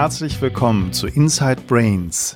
[0.00, 2.34] Herzlich willkommen zu Inside Brains.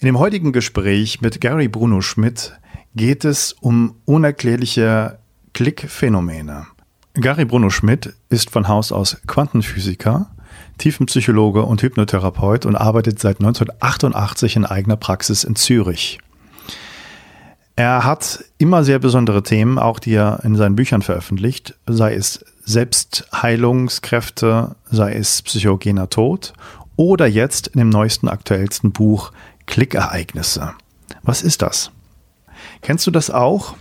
[0.00, 2.58] In dem heutigen Gespräch mit Gary Bruno Schmidt
[2.96, 5.20] geht es um unerklärliche
[5.54, 6.66] Klickphänomene.
[7.14, 10.32] Gary Bruno Schmidt ist von Haus aus Quantenphysiker,
[10.78, 16.18] Tiefenpsychologe und Hypnotherapeut und arbeitet seit 1988 in eigener Praxis in Zürich.
[17.76, 22.44] Er hat immer sehr besondere Themen, auch die er in seinen Büchern veröffentlicht, sei es
[22.64, 26.52] Selbstheilungskräfte, sei es psychogener Tod
[26.96, 29.32] oder jetzt in dem neuesten, aktuellsten Buch
[29.66, 30.74] Klickereignisse.
[31.22, 31.90] Was ist das?
[32.80, 33.76] Kennst du das auch?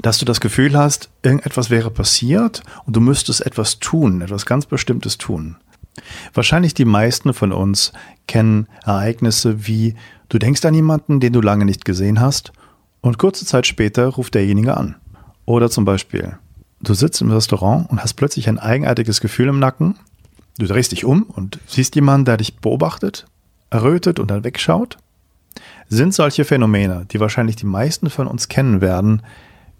[0.00, 4.66] Dass du das Gefühl hast, irgendetwas wäre passiert und du müsstest etwas tun, etwas ganz
[4.66, 5.56] Bestimmtes tun.
[6.32, 7.92] Wahrscheinlich die meisten von uns
[8.26, 9.94] kennen Ereignisse wie
[10.28, 12.52] du denkst an jemanden, den du lange nicht gesehen hast
[13.00, 14.96] und kurze Zeit später ruft derjenige an.
[15.44, 16.38] Oder zum Beispiel,
[16.88, 19.96] du sitzt im Restaurant und hast plötzlich ein eigenartiges Gefühl im Nacken.
[20.58, 23.26] Du drehst dich um und siehst jemanden, der dich beobachtet,
[23.70, 24.98] errötet und dann wegschaut.
[25.88, 29.22] Sind solche Phänomene, die wahrscheinlich die meisten von uns kennen werden,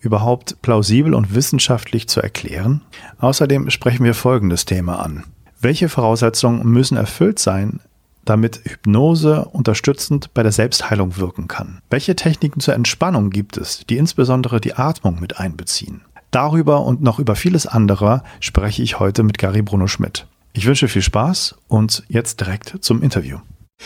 [0.00, 2.83] überhaupt plausibel und wissenschaftlich zu erklären?
[3.18, 5.24] Außerdem sprechen wir folgendes Thema an.
[5.61, 7.80] Welche Voraussetzungen müssen erfüllt sein,
[8.24, 11.80] damit Hypnose unterstützend bei der Selbstheilung wirken kann.
[11.91, 16.02] Welche Techniken zur Entspannung gibt es, die insbesondere die Atmung mit einbeziehen?
[16.34, 20.27] Darüber und noch über vieles andere spreche ich heute mit Gary Bruno Schmidt.
[20.52, 23.38] Ich wünsche viel Spaß und jetzt direkt zum Interview.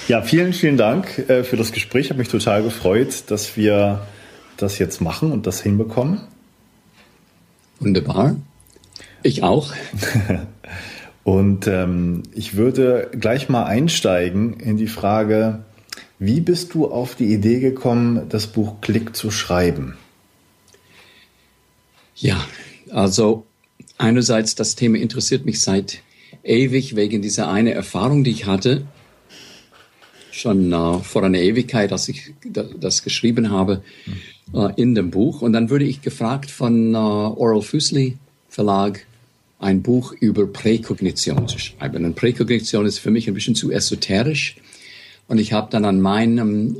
[0.08, 2.06] Ja, vielen, vielen Dank äh, für das Gespräch.
[2.06, 4.00] Ich habe mich total gefreut, dass wir
[4.56, 6.22] das jetzt machen und das hinbekommen.
[7.80, 8.36] Wunderbar.
[9.22, 9.74] Ich auch.
[11.24, 15.64] Und ähm, ich würde gleich mal einsteigen in die Frage,
[16.18, 19.98] wie bist du auf die Idee gekommen, das Buch Klick zu schreiben?
[22.20, 22.44] Ja,
[22.90, 23.46] also
[23.96, 26.02] einerseits das Thema interessiert mich seit
[26.42, 28.86] ewig wegen dieser eine Erfahrung, die ich hatte,
[30.32, 32.32] schon äh, vor einer Ewigkeit, als ich
[32.78, 33.82] das geschrieben habe
[34.52, 35.42] äh, in dem Buch.
[35.42, 38.16] Und dann wurde ich gefragt von äh, Oral Füßli
[38.48, 39.06] Verlag,
[39.60, 42.04] ein Buch über Präkognition zu schreiben.
[42.04, 44.56] Und Präkognition ist für mich ein bisschen zu esoterisch.
[45.26, 46.76] Und ich habe dann an meinem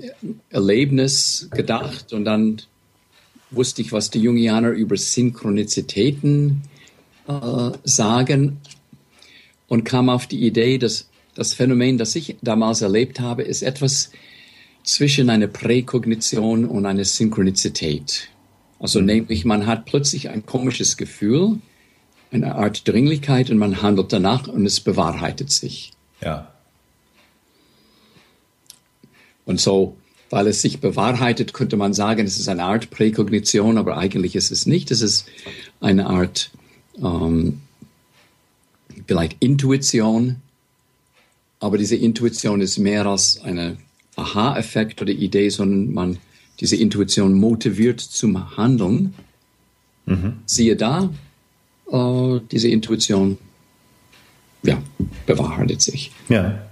[0.51, 2.63] Erlebnis gedacht und dann
[3.51, 6.63] wusste ich, was die Jungianer über Synchronizitäten
[7.27, 8.61] äh, sagen
[9.69, 14.11] und kam auf die Idee, dass das Phänomen, das ich damals erlebt habe, ist etwas
[14.83, 18.29] zwischen einer Präkognition und einer Synchronizität.
[18.81, 21.59] Also nämlich, man hat plötzlich ein komisches Gefühl,
[22.31, 25.93] eine Art Dringlichkeit und man handelt danach und es bewahrheitet sich.
[26.21, 26.53] Ja.
[29.45, 29.97] Und so,
[30.31, 34.51] weil es sich bewahrheitet, könnte man sagen, es ist eine Art Präkognition, aber eigentlich ist
[34.51, 34.91] es nicht.
[34.91, 35.27] Es ist
[35.81, 36.51] eine Art
[37.03, 37.61] ähm,
[39.07, 40.37] vielleicht Intuition,
[41.61, 43.79] aber diese Intuition ist mehr als eine
[44.17, 46.19] Aha-Effekt oder Idee, sondern man
[46.61, 49.15] diese Intuition motiviert zum Handeln.
[50.07, 50.35] Mhm.
[50.45, 51.11] Siehe da,
[51.91, 53.39] äh, diese Intuition
[54.63, 54.83] ja,
[55.27, 56.11] bewahrheitet sich.
[56.29, 56.67] Ja,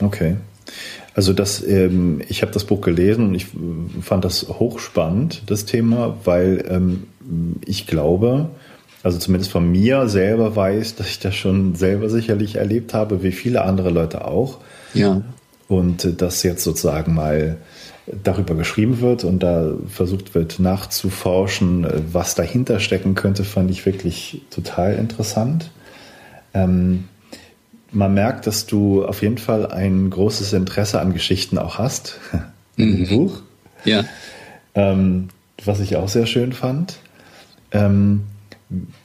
[0.00, 0.36] okay.
[1.14, 3.46] Also das, ähm, ich habe das Buch gelesen und ich
[4.02, 7.04] fand das hochspannend, das Thema, weil ähm,
[7.64, 8.50] ich glaube,
[9.04, 13.32] also zumindest von mir selber weiß, dass ich das schon selber sicherlich erlebt habe, wie
[13.32, 14.58] viele andere Leute auch.
[14.92, 15.22] Ja.
[15.68, 17.58] Und äh, das jetzt sozusagen mal
[18.22, 24.42] darüber geschrieben wird und da versucht wird nachzuforschen, was dahinter stecken könnte, fand ich wirklich
[24.50, 25.70] total interessant.
[26.52, 27.04] Ähm,
[27.94, 32.18] man merkt, dass du auf jeden Fall ein großes Interesse an Geschichten auch hast
[32.76, 33.08] im mhm.
[33.08, 33.42] Buch.
[33.84, 34.04] Ja.
[34.74, 35.28] Ähm,
[35.64, 36.98] was ich auch sehr schön fand.
[37.70, 38.24] Ähm,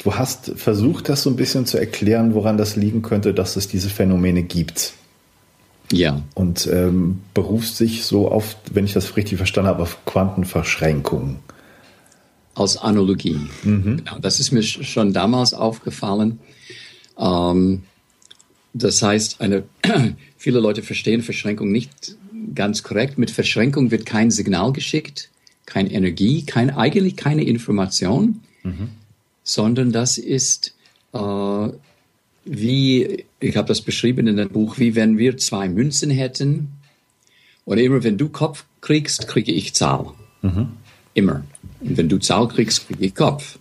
[0.03, 3.67] du hast versucht, das so ein bisschen zu erklären, woran das liegen könnte, dass es
[3.67, 4.93] diese Phänomene gibt.
[5.91, 6.21] Ja.
[6.35, 11.37] Und ähm, berufst sich so auf, wenn ich das richtig verstanden habe, auf Quantenverschränkungen.
[12.55, 13.39] Als Analogie.
[13.63, 13.97] Mhm.
[13.97, 16.39] Genau, das ist mir schon damals aufgefallen.
[17.17, 17.83] Ähm,
[18.73, 19.63] das heißt, eine,
[20.37, 22.15] viele Leute verstehen Verschränkung nicht
[22.55, 23.17] ganz korrekt.
[23.17, 25.29] Mit Verschränkung wird kein Signal geschickt,
[25.65, 28.89] keine Energie, kein, eigentlich keine Information, mhm.
[29.43, 30.73] sondern das ist
[31.13, 31.69] äh,
[32.45, 36.69] wie, ich habe das beschrieben in dem Buch, wie wenn wir zwei Münzen hätten
[37.65, 40.13] und immer wenn du Kopf kriegst, kriege ich Zahl.
[40.41, 40.69] Mhm.
[41.13, 41.43] Immer.
[41.81, 43.59] Und wenn du Zahl kriegst, kriege ich Kopf.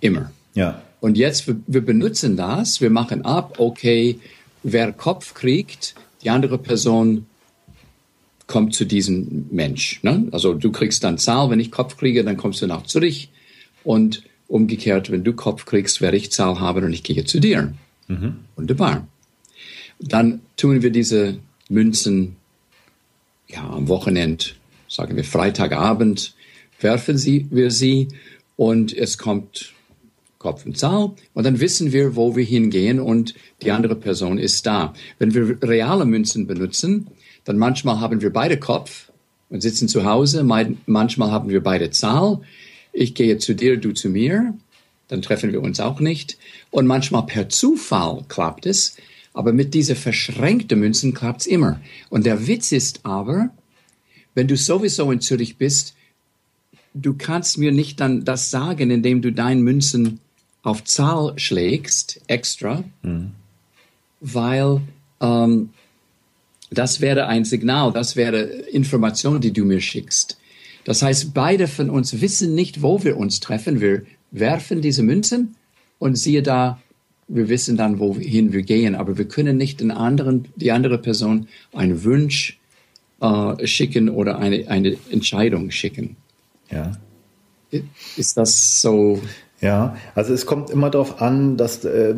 [0.00, 0.32] Immer.
[0.54, 0.82] Ja.
[1.00, 4.18] Und jetzt, wir, wir benutzen das, wir machen ab, okay,
[4.62, 7.26] wer Kopf kriegt, die andere Person
[8.46, 10.02] kommt zu diesem Mensch.
[10.02, 10.26] Ne?
[10.32, 13.30] Also du kriegst dann Zahl, wenn ich Kopf kriege, dann kommst du nach Zürich
[13.84, 17.74] und Umgekehrt, wenn du Kopf kriegst, werde ich Zahl haben und ich gehe zu dir.
[18.08, 18.36] Mhm.
[18.56, 19.06] Wunderbar.
[20.00, 22.36] Dann tun wir diese Münzen
[23.46, 24.46] ja, am Wochenende,
[24.88, 26.34] sagen wir Freitagabend,
[26.80, 28.08] werfen sie, wir sie
[28.56, 29.74] und es kommt
[30.38, 34.66] Kopf und Zahl und dann wissen wir, wo wir hingehen und die andere Person ist
[34.66, 34.94] da.
[35.18, 37.08] Wenn wir reale Münzen benutzen,
[37.44, 39.10] dann manchmal haben wir beide Kopf
[39.50, 42.40] und sitzen zu Hause, manchmal haben wir beide Zahl.
[42.92, 44.54] Ich gehe zu dir, du zu mir,
[45.08, 46.38] dann treffen wir uns auch nicht.
[46.70, 48.96] Und manchmal per Zufall klappt es,
[49.32, 51.80] aber mit dieser verschränkten Münzen klappt es immer.
[52.10, 53.50] Und der Witz ist aber,
[54.34, 55.94] wenn du sowieso in Zürich bist,
[56.94, 60.20] du kannst mir nicht dann das sagen, indem du deine Münzen
[60.62, 63.32] auf Zahl schlägst, extra, mhm.
[64.20, 64.80] weil
[65.20, 65.70] ähm,
[66.70, 70.38] das wäre ein Signal, das wäre Information, die du mir schickst.
[70.84, 73.80] Das heißt, beide von uns wissen nicht, wo wir uns treffen.
[73.80, 75.56] Wir werfen diese Münzen
[75.98, 76.80] und siehe da,
[77.28, 81.48] wir wissen dann, wohin wir gehen, aber wir können nicht den anderen, die andere Person
[81.72, 82.58] einen Wunsch
[83.20, 86.16] äh, schicken oder eine, eine Entscheidung schicken.
[86.70, 86.92] Ja.
[88.16, 89.20] Ist das so?
[89.60, 92.14] Ja, also es kommt immer darauf an, dass äh,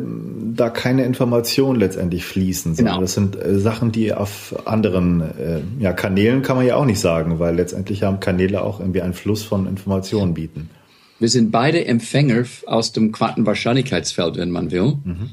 [0.53, 3.01] da keine Informationen letztendlich fließen, sondern genau.
[3.01, 6.99] das sind äh, Sachen, die auf anderen äh, ja, Kanälen kann man ja auch nicht
[6.99, 10.69] sagen, weil letztendlich haben Kanäle auch irgendwie einen Fluss von Informationen bieten.
[11.17, 14.97] Wir sind beide Empfänger aus dem Quantenwahrscheinlichkeitsfeld, wenn man will.
[15.03, 15.29] Mhm.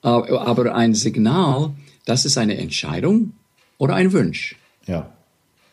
[0.00, 1.70] Aber ein Signal,
[2.04, 3.32] das ist eine Entscheidung
[3.78, 4.56] oder ein Wunsch.
[4.86, 5.10] Ja.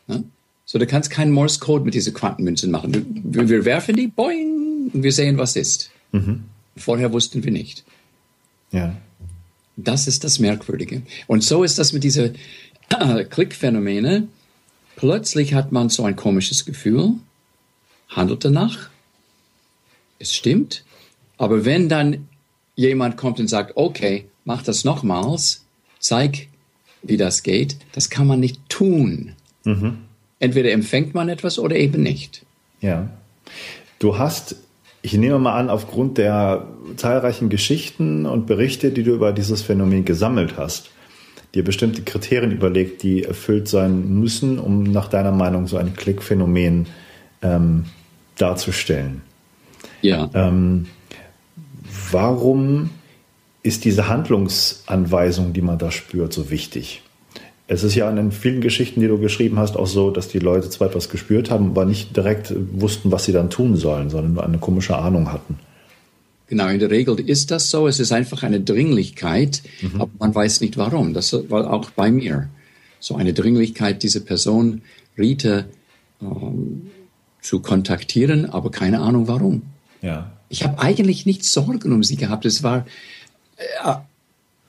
[0.07, 0.21] ja?
[0.65, 3.21] So, du kannst keinen Morse-Code mit diesen Quantenmünzen machen.
[3.25, 4.60] Wir, wir werfen die, boing,
[4.93, 5.91] und wir sehen, was ist.
[6.11, 6.45] Mhm.
[6.77, 7.83] Vorher wussten wir nicht.
[8.71, 8.95] Ja.
[9.75, 11.01] Das ist das Merkwürdige.
[11.27, 12.35] Und so ist das mit diesen
[12.89, 14.27] äh, Klickphänomene.
[14.95, 17.15] Plötzlich hat man so ein komisches Gefühl,
[18.09, 18.89] handelt danach,
[20.19, 20.83] es stimmt,
[21.37, 22.27] aber wenn dann
[22.75, 25.65] jemand kommt und sagt, okay, mach das nochmals,
[25.99, 26.47] zeig,
[27.01, 29.33] wie das geht, das kann man nicht tun.
[29.63, 29.99] Mhm.
[30.39, 32.45] Entweder empfängt man etwas oder eben nicht.
[32.81, 33.09] Ja.
[33.99, 34.55] Du hast,
[35.01, 40.05] ich nehme mal an, aufgrund der zahlreichen Geschichten und Berichte, die du über dieses Phänomen
[40.05, 40.91] gesammelt hast,
[41.55, 46.87] dir bestimmte Kriterien überlegt, die erfüllt sein müssen, um nach deiner Meinung so ein Klickphänomen
[47.41, 47.85] ähm,
[48.37, 49.21] darzustellen.
[50.01, 50.29] Ja.
[50.33, 50.87] Ähm,
[52.11, 52.91] warum
[53.63, 57.03] ist diese Handlungsanweisung, die man da spürt, so wichtig?
[57.71, 60.69] Es ist ja in vielen Geschichten, die du geschrieben hast, auch so, dass die Leute
[60.69, 64.43] zwar etwas gespürt haben, aber nicht direkt wussten, was sie dann tun sollen, sondern nur
[64.43, 65.57] eine komische Ahnung hatten.
[66.47, 67.87] Genau, in der Regel ist das so.
[67.87, 70.01] Es ist einfach eine Dringlichkeit, mhm.
[70.01, 71.13] aber man weiß nicht warum.
[71.13, 72.49] Das war auch bei mir
[72.99, 74.81] so eine Dringlichkeit, diese Person,
[75.17, 75.63] Rita,
[76.21, 76.91] ähm,
[77.39, 79.61] zu kontaktieren, aber keine Ahnung warum.
[80.01, 80.29] Ja.
[80.49, 82.45] Ich habe eigentlich nicht Sorgen um sie gehabt.
[82.45, 82.85] Es war
[83.55, 83.91] äh,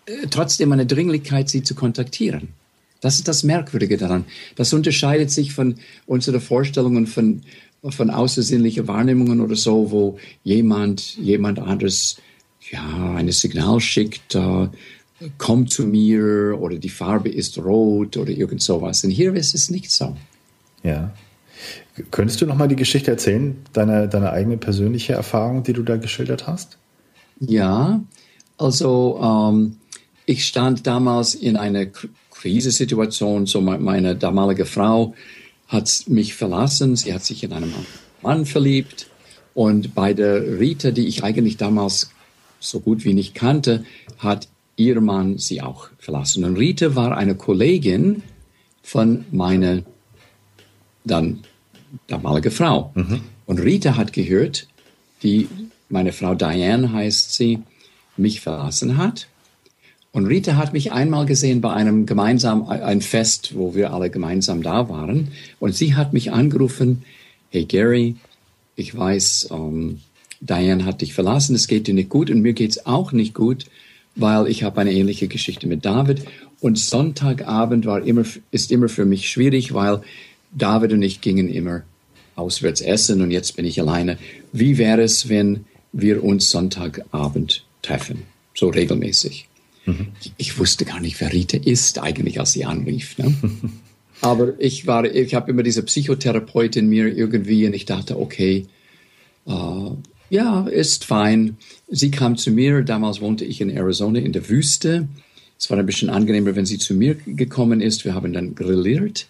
[0.06, 2.50] äh, trotzdem eine Dringlichkeit, sie zu kontaktieren.
[3.02, 4.24] Das ist das Merkwürdige daran.
[4.56, 5.74] Das unterscheidet sich von
[6.06, 7.42] unseren Vorstellungen von,
[7.90, 12.16] von außersinnlichen Wahrnehmungen oder so, wo jemand, jemand anderes,
[12.70, 14.68] ja, ein Signal schickt, äh,
[15.36, 19.02] komm zu mir oder die Farbe ist rot oder irgend sowas.
[19.02, 20.16] Und hier ist es nicht so.
[20.84, 21.12] Ja.
[22.12, 25.96] Könntest du noch mal die Geschichte erzählen, deine, deine eigene persönliche Erfahrung, die du da
[25.96, 26.78] geschildert hast?
[27.40, 28.00] Ja,
[28.58, 29.76] also ähm,
[30.24, 31.86] ich stand damals in einer
[32.42, 33.46] Krisensituation.
[33.46, 35.14] So meine damalige Frau
[35.68, 36.96] hat mich verlassen.
[36.96, 37.72] Sie hat sich in einen
[38.20, 39.06] Mann verliebt.
[39.54, 42.10] Und bei der Rita, die ich eigentlich damals
[42.58, 43.84] so gut wie nicht kannte,
[44.18, 46.44] hat ihr Mann sie auch verlassen.
[46.44, 48.22] Und Rita war eine Kollegin
[48.82, 49.82] von meiner
[51.04, 51.40] dann
[52.08, 52.90] damalige Frau.
[52.94, 53.20] Mhm.
[53.46, 54.66] Und Rita hat gehört,
[55.22, 55.48] die,
[55.88, 57.60] meine Frau Diane heißt sie,
[58.16, 59.28] mich verlassen hat.
[60.12, 64.62] Und Rita hat mich einmal gesehen bei einem gemeinsamen, ein Fest, wo wir alle gemeinsam
[64.62, 65.28] da waren.
[65.58, 67.04] Und sie hat mich angerufen,
[67.50, 68.16] hey Gary,
[68.76, 70.00] ich weiß, ähm,
[70.40, 73.64] Diane hat dich verlassen, es geht dir nicht gut und mir geht's auch nicht gut,
[74.14, 76.24] weil ich habe eine ähnliche Geschichte mit David.
[76.60, 80.02] Und Sonntagabend war immer, ist immer für mich schwierig, weil
[80.52, 81.82] David und ich gingen immer
[82.36, 84.18] auswärts essen und jetzt bin ich alleine.
[84.52, 88.24] Wie wäre es, wenn wir uns Sonntagabend treffen?
[88.54, 89.48] So regelmäßig.
[89.86, 90.08] Mhm.
[90.36, 93.18] Ich, wusste gar nicht, wer Rita ist eigentlich, als sie anrief.
[93.18, 93.34] Ne?
[94.20, 98.66] Aber ich war, ich habe immer diese Psychotherapeutin mir irgendwie und ich dachte, okay,
[99.46, 99.90] äh,
[100.30, 101.56] ja, ist fein.
[101.88, 105.08] Sie kam zu mir, damals wohnte ich in Arizona in der Wüste.
[105.58, 108.04] Es war ein bisschen angenehmer, wenn sie zu mir gekommen ist.
[108.04, 109.26] Wir haben dann grilliert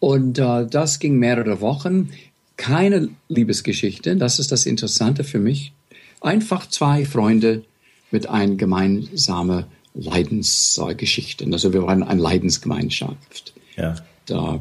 [0.00, 2.10] und äh, das ging mehrere Wochen.
[2.56, 5.72] Keine Liebesgeschichte, das ist das Interessante für mich.
[6.20, 7.62] Einfach zwei Freunde
[8.10, 11.52] mit einem gemeinsamen Leidensgeschichten.
[11.52, 13.52] Also wir waren eine Leidensgemeinschaft.
[13.76, 13.96] Ja.
[14.26, 14.60] Da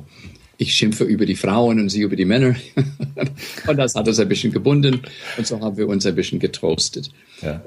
[0.58, 2.56] ich schimpfe über die Frauen und sie über die Männer.
[3.68, 5.02] und das hat uns ein bisschen gebunden
[5.38, 7.12] und so haben wir uns ein bisschen getrostet.
[7.42, 7.64] Ja.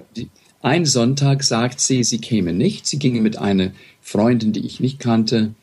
[0.61, 2.87] Ein Sonntag sagt sie, sie käme nicht.
[2.87, 3.71] Sie ginge mit einer
[4.03, 5.55] Freundin, die ich nicht kannte,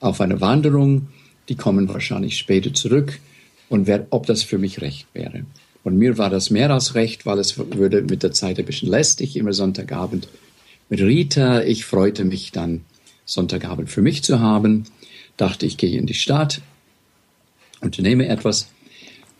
[0.00, 1.08] auf eine Wanderung.
[1.48, 3.20] Die kommen wahrscheinlich später zurück
[3.68, 5.44] und wer, ob das für mich recht wäre.
[5.84, 8.88] Und mir war das mehr als recht, weil es würde mit der Zeit ein bisschen
[8.88, 10.28] lästig, immer Sonntagabend
[10.88, 11.62] mit Rita.
[11.62, 12.80] Ich freute mich dann,
[13.26, 14.84] Sonntagabend für mich zu haben.
[15.36, 16.62] Dachte, ich gehe in die Stadt,
[17.82, 18.68] unternehme etwas.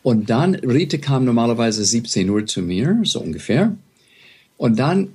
[0.02, 3.74] Und dann, Rita kam normalerweise 17 Uhr zu mir, so ungefähr.
[4.58, 5.14] Und dann,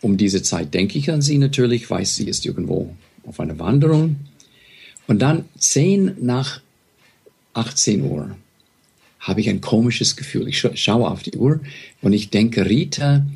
[0.00, 4.16] um diese Zeit denke ich an sie natürlich, weiß sie ist irgendwo auf einer Wanderung.
[5.06, 6.62] Und dann 10 nach
[7.52, 8.36] 18 Uhr
[9.24, 10.48] habe ich ein komisches Gefühl.
[10.48, 11.60] Ich schaue auf die Uhr
[12.02, 13.26] und ich denke, Rita,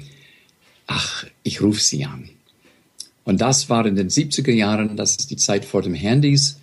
[0.86, 2.28] ach, ich rufe sie an.
[3.24, 6.60] Und das war in den 70er Jahren, das ist die Zeit vor dem Handys.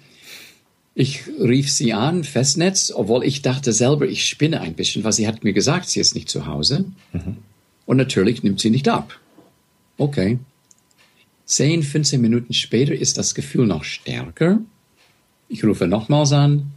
[0.93, 5.27] Ich rief sie an, Festnetz, obwohl ich dachte selber, ich spinne ein bisschen, weil sie
[5.27, 6.85] hat mir gesagt, sie ist nicht zu Hause.
[7.11, 7.37] Mhm.
[7.85, 9.19] Und natürlich nimmt sie nicht ab.
[9.97, 10.39] Okay.
[11.45, 14.59] 10, 15 Minuten später ist das Gefühl noch stärker.
[15.49, 16.71] Ich rufe nochmals an.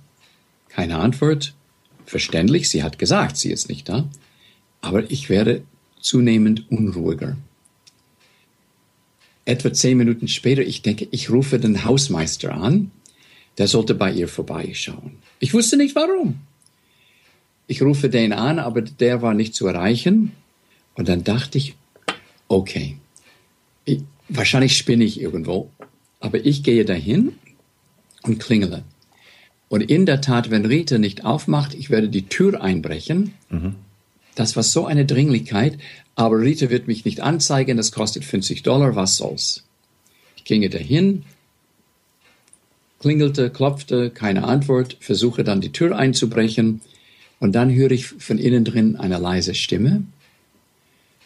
[0.68, 1.54] Keine Antwort.
[2.08, 4.08] Verständlich, sie hat gesagt, sie ist nicht da.
[4.80, 5.62] Aber ich werde
[6.00, 7.36] zunehmend unruhiger.
[9.44, 12.90] Etwa zehn Minuten später, ich denke, ich rufe den Hausmeister an.
[13.58, 15.18] Der sollte bei ihr vorbeischauen.
[15.38, 16.38] Ich wusste nicht warum.
[17.66, 20.32] Ich rufe den an, aber der war nicht zu erreichen.
[20.94, 21.74] Und dann dachte ich,
[22.48, 22.96] okay,
[23.84, 24.00] ich,
[24.30, 25.70] wahrscheinlich spinne ich irgendwo,
[26.20, 27.34] aber ich gehe dahin
[28.22, 28.82] und klingele.
[29.68, 33.34] Und in der Tat, wenn Rita nicht aufmacht, ich werde die Tür einbrechen.
[33.50, 33.74] Mhm.
[34.34, 35.78] Das war so eine Dringlichkeit,
[36.14, 39.64] aber Rita wird mich nicht anzeigen, das kostet 50 Dollar, was soll's.
[40.36, 41.24] Ich ginge dahin,
[43.00, 46.80] klingelte, klopfte, keine Antwort, versuche dann die Tür einzubrechen
[47.40, 50.04] und dann höre ich von innen drin eine leise Stimme.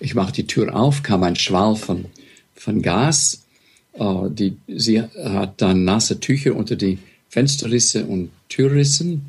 [0.01, 2.07] Ich mache die Tür auf, kam ein Schwall von,
[2.55, 3.39] von Gas.
[3.95, 6.99] Uh, die, sie hat dann nasse Tücher unter die
[7.33, 9.23] Fensterrisse und Türrissen.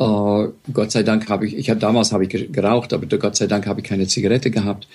[0.00, 3.46] Uh, Gott sei Dank habe ich, ich habe damals habe ich geraucht, aber Gott sei
[3.46, 4.88] Dank habe ich keine Zigarette gehabt.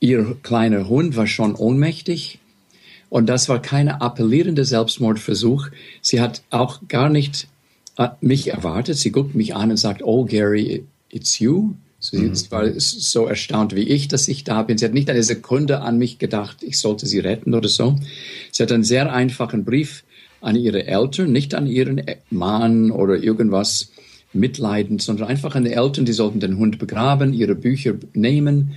[0.00, 2.40] Ihr kleiner Hund war schon ohnmächtig
[3.10, 5.68] und das war keine appellierende Selbstmordversuch.
[6.00, 7.46] Sie hat auch gar nicht
[7.96, 8.96] uh, mich erwartet.
[8.96, 12.50] Sie guckt mich an und sagt, "Oh Gary, it's you." Sie mhm.
[12.50, 14.78] war so erstaunt wie ich, dass ich da bin.
[14.78, 17.94] Sie hat nicht eine Sekunde an mich gedacht, ich sollte sie retten oder so.
[18.50, 20.02] Sie hat einen sehr einfachen Brief
[20.42, 23.92] an ihre Eltern, nicht an ihren Mann oder irgendwas
[24.32, 28.74] mitleidend, sondern einfach an die Eltern, die sollten den Hund begraben, ihre Bücher nehmen,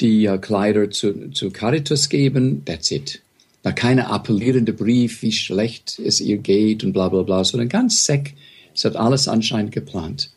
[0.00, 3.20] die uh, Kleider zu, zu Caritas geben, that's it.
[3.62, 8.04] Da keine appellierende Brief, wie schlecht es ihr geht und bla bla bla, sondern ganz
[8.04, 8.34] sec.
[8.74, 10.30] Es hat alles anscheinend geplant.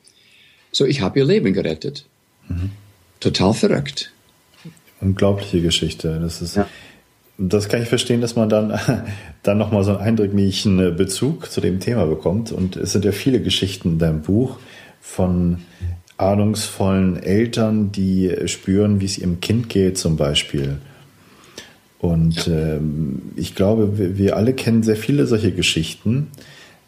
[0.72, 2.06] So, ich habe ihr Leben gerettet.
[2.50, 2.72] Mhm.
[3.20, 4.12] Total verrückt.
[5.02, 6.20] Unglaubliche Geschichte.
[6.22, 6.68] Das ist, ja.
[7.38, 8.80] Das kann ich verstehen, dass man dann,
[9.44, 12.52] dann nochmal so einen eindrücklichen äh, Bezug zu dem Thema bekommt.
[12.52, 14.58] Und es sind ja viele Geschichten in deinem Buch
[15.02, 15.60] von
[16.18, 20.78] ahnungsvollen Eltern, die spüren, wie es ihrem Kind geht, zum Beispiel.
[22.00, 26.28] Und ähm, ich glaube, wir, wir alle kennen sehr viele solche Geschichten.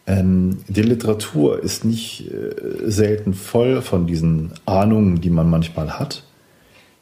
[0.06, 6.24] Ähm, die Literatur ist nicht äh, selten voll von diesen Ahnungen, die man manchmal hat.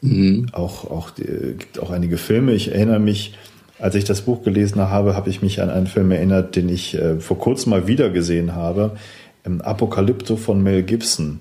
[0.01, 0.47] Mhm.
[0.51, 2.53] Auch, auch äh, gibt auch einige Filme.
[2.53, 3.33] Ich erinnere mich,
[3.79, 6.95] als ich das Buch gelesen habe, habe ich mich an einen Film erinnert, den ich
[6.95, 8.97] äh, vor kurzem mal wieder gesehen habe.
[9.45, 11.39] Ähm, Apokalypto von Mel Gibson.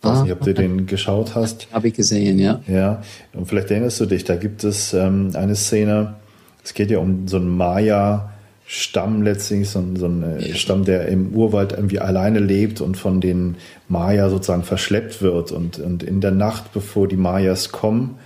[0.00, 1.66] Ich weiß ah, nicht, ob du den geschaut hast.
[1.72, 2.60] Habe ich gesehen, ja.
[2.68, 3.02] Ja,
[3.32, 6.14] und vielleicht erinnerst du dich, da gibt es ähm, eine Szene,
[6.62, 8.30] es geht ja um so einen Maya-
[8.70, 13.18] Stamm letztlich, so, so ein äh, Stamm, der im Urwald irgendwie alleine lebt und von
[13.18, 13.56] den
[13.88, 15.52] Maya sozusagen verschleppt wird.
[15.52, 18.18] Und, und in der Nacht, bevor die Mayas kommen,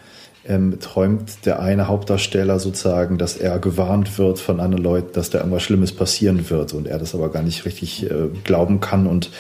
[0.45, 5.39] ähm, träumt der eine Hauptdarsteller sozusagen, dass er gewarnt wird von anderen Leuten, dass da
[5.39, 9.31] irgendwas Schlimmes passieren wird und er das aber gar nicht richtig äh, glauben kann und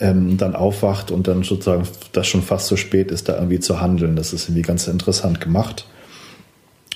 [0.00, 3.80] ähm, dann aufwacht und dann sozusagen, dass schon fast zu spät ist, da irgendwie zu
[3.80, 4.16] handeln.
[4.16, 5.86] Das ist irgendwie ganz interessant gemacht.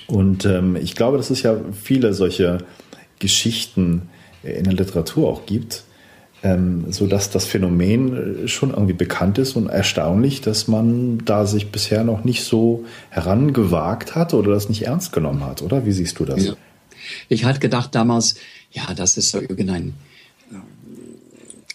[0.05, 2.59] Und ähm, ich glaube, dass es ja viele solche
[3.21, 4.09] Geschichten
[4.43, 5.83] in der Literatur auch gibt,
[6.43, 11.71] ähm, so dass das Phänomen schon irgendwie bekannt ist und erstaunlich, dass man da sich
[11.71, 15.85] bisher noch nicht so herangewagt hat oder das nicht ernst genommen hat, oder?
[15.85, 16.43] Wie siehst du das?
[16.43, 16.53] Ja.
[17.29, 18.35] Ich hatte gedacht damals,
[18.71, 19.93] ja, das ist so irgendein
[20.51, 20.55] äh,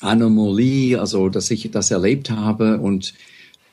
[0.01, 3.15] Anomalie, also dass ich das erlebt habe und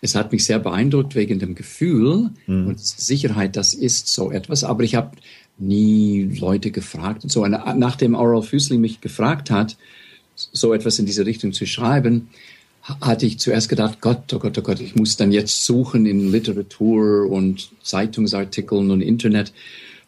[0.02, 2.68] es hat mich sehr beeindruckt wegen dem Gefühl mhm.
[2.68, 4.66] und Sicherheit, das ist so etwas.
[4.66, 5.16] Aber ich habe
[5.58, 7.44] nie Leute gefragt so.
[7.44, 9.78] Und nachdem Oral Füßli mich gefragt hat,
[10.36, 12.30] so etwas in diese Richtung zu schreiben,
[13.02, 16.32] hatte ich zuerst gedacht, Gott, oh Gott, oh Gott, ich muss dann jetzt suchen in
[16.32, 19.54] Literatur und Zeitungsartikeln und Internet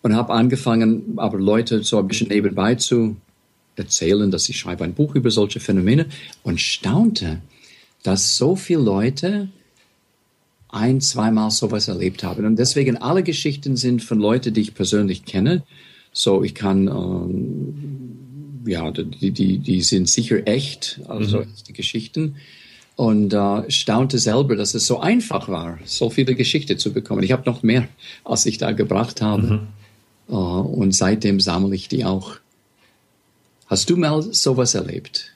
[0.02, 3.16] und habe angefangen, aber Leute so ein bisschen nebenbei zu
[3.76, 6.08] erzählen, dass ich schreibe ein Buch über solche Phänomene
[6.44, 7.42] und staunte,
[8.04, 9.50] dass so viele Leute
[10.76, 12.46] ein, zweimal sowas erlebt haben.
[12.46, 15.64] Und deswegen alle Geschichten sind von Leuten, die ich persönlich kenne.
[16.12, 21.48] So, ich kann, ähm, ja, die, die, die sind sicher echt, also mhm.
[21.68, 22.36] die Geschichten.
[22.96, 27.24] Und äh, staunte selber, dass es so einfach war, so viele Geschichten zu bekommen.
[27.24, 27.88] Ich habe noch mehr,
[28.24, 29.42] als ich da gebracht habe.
[29.42, 29.68] Mhm.
[30.30, 32.36] Äh, und seitdem sammle ich die auch.
[33.68, 35.32] Hast du mal sowas erlebt?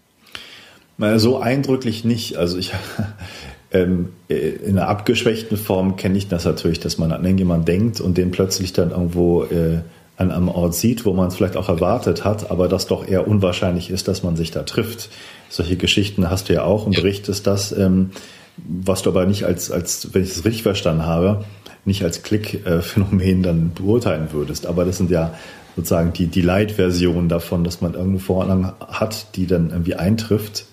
[1.15, 2.35] So eindrücklich nicht.
[2.35, 2.73] Also ich
[3.71, 8.17] ähm, in einer abgeschwächten Form kenne ich das natürlich, dass man an irgendjemanden denkt und
[8.17, 9.79] den plötzlich dann irgendwo äh,
[10.17, 13.27] an einem Ort sieht, wo man es vielleicht auch erwartet hat, aber das doch eher
[13.27, 15.09] unwahrscheinlich ist, dass man sich da trifft.
[15.49, 18.11] Solche Geschichten hast du ja auch und berichtest das, ähm,
[18.57, 21.45] was du aber nicht als, als, wenn ich es richtig verstanden habe,
[21.85, 24.65] nicht als Klickphänomen dann beurteilen würdest.
[24.65, 25.33] Aber das sind ja
[25.75, 30.65] sozusagen die, die Light-Version davon, dass man irgendeine Vorordnung hat, die dann irgendwie eintrifft.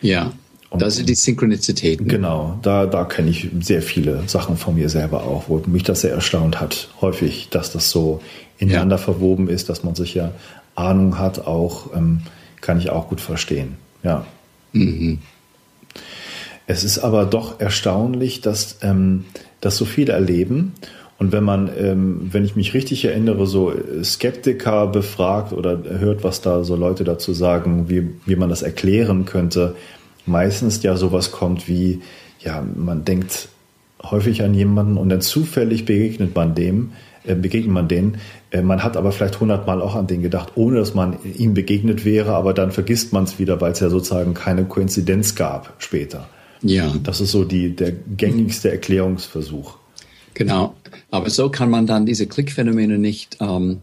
[0.00, 0.32] Ja.
[0.70, 2.08] Und das sind die Synchronizitäten.
[2.08, 6.02] Genau, da, da kenne ich sehr viele Sachen von mir selber auch, wo mich das
[6.02, 8.20] sehr erstaunt hat, häufig, dass das so
[8.58, 9.02] ineinander ja.
[9.02, 10.32] verwoben ist, dass man sich ja
[10.74, 12.20] Ahnung hat, auch ähm,
[12.60, 13.76] kann ich auch gut verstehen.
[14.02, 14.26] Ja.
[14.72, 15.18] Mhm.
[16.66, 19.24] Es ist aber doch erstaunlich, dass, ähm,
[19.60, 20.74] dass so viele erleben.
[21.18, 23.72] Und wenn man, ähm, wenn ich mich richtig erinnere, so
[24.04, 29.24] Skeptiker befragt oder hört, was da so Leute dazu sagen, wie, wie man das erklären
[29.24, 29.74] könnte,
[30.28, 32.00] meistens ja sowas kommt wie,
[32.40, 33.48] ja, man denkt
[34.02, 36.92] häufig an jemanden und dann zufällig begegnet man dem,
[37.24, 38.18] äh, begegnet man denen.
[38.50, 42.04] Äh, man hat aber vielleicht hundertmal auch an den gedacht, ohne dass man ihm begegnet
[42.04, 46.28] wäre, aber dann vergisst man es wieder, weil es ja sozusagen keine Koinzidenz gab später.
[46.62, 46.92] Ja.
[47.02, 49.76] Das ist so die, der gängigste Erklärungsversuch.
[50.34, 50.74] Genau.
[51.10, 53.82] Aber so kann man dann diese Klickphänomene nicht ähm,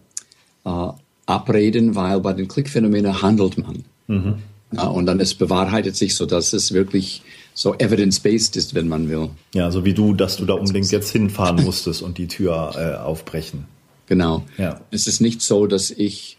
[0.65, 0.87] äh,
[1.25, 3.83] abreden, weil bei den Klickphänomenen handelt man.
[4.07, 4.35] Mhm.
[4.71, 7.21] Ja, und dann es bewahrheitet sich so, dass es wirklich
[7.53, 9.29] so evidence-based ist, wenn man will.
[9.53, 13.01] Ja, so wie du, dass du da unbedingt jetzt hinfahren musstest und die Tür äh,
[13.01, 13.65] aufbrechen.
[14.07, 14.43] Genau.
[14.57, 14.81] Ja.
[14.91, 16.37] Es ist nicht so, dass ich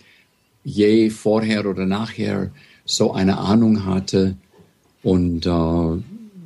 [0.64, 2.50] je vorher oder nachher
[2.84, 4.36] so eine Ahnung hatte
[5.02, 6.02] und äh,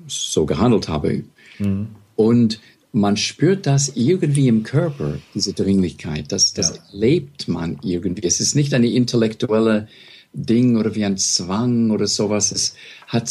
[0.06, 1.24] so gehandelt habe.
[1.58, 1.88] Mhm.
[2.16, 2.60] Und
[2.92, 6.32] man spürt das irgendwie im Körper, diese Dringlichkeit.
[6.32, 6.82] Das, das ja.
[6.92, 8.26] erlebt man irgendwie.
[8.26, 9.88] Es ist nicht eine intellektuelle
[10.32, 12.52] Ding oder wie ein Zwang oder sowas.
[12.52, 12.74] Es
[13.06, 13.30] hat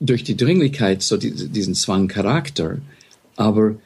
[0.00, 2.78] durch die Dringlichkeit so die, diesen Zwangcharakter,
[3.36, 3.76] aber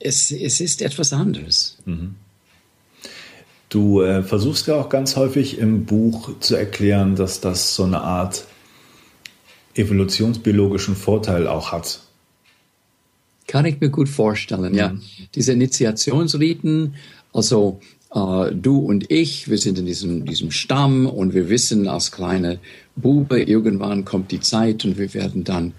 [0.00, 1.78] es, es ist etwas anderes.
[1.84, 2.16] Mhm.
[3.68, 8.02] Du äh, versuchst ja auch ganz häufig im Buch zu erklären, dass das so eine
[8.02, 8.46] Art
[9.74, 12.00] evolutionsbiologischen Vorteil auch hat.
[13.46, 14.78] Kann ich mir gut vorstellen, mhm.
[14.78, 14.94] ja.
[15.34, 16.94] Diese Initiationsriten,
[17.32, 17.80] also
[18.14, 22.58] äh, du und ich, wir sind in diesem, diesem Stamm und wir wissen als kleine
[22.96, 25.72] Bube, irgendwann kommt die Zeit und wir werden dann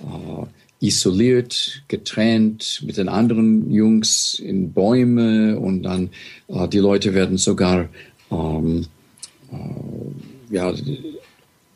[0.00, 6.10] äh, isoliert, getrennt mit den anderen Jungs in Bäume und dann
[6.48, 7.88] äh, die Leute werden sogar
[8.30, 8.86] ähm,
[9.50, 10.72] äh, ja,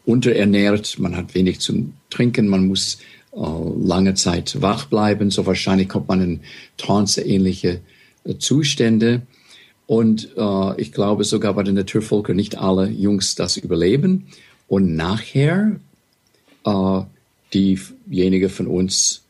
[0.04, 2.98] unterernährt, man hat wenig zum Trinken, man muss
[3.32, 6.40] äh, lange Zeit wach bleiben, so wahrscheinlich kommt man in
[6.76, 7.80] tranceähnliche
[8.24, 9.22] äh, Zustände.
[9.86, 14.26] Und äh, ich glaube sogar bei den Naturvölkern nicht alle Jungs das überleben.
[14.68, 15.80] Und nachher
[16.64, 17.00] äh,
[17.52, 19.22] diejenigen von uns,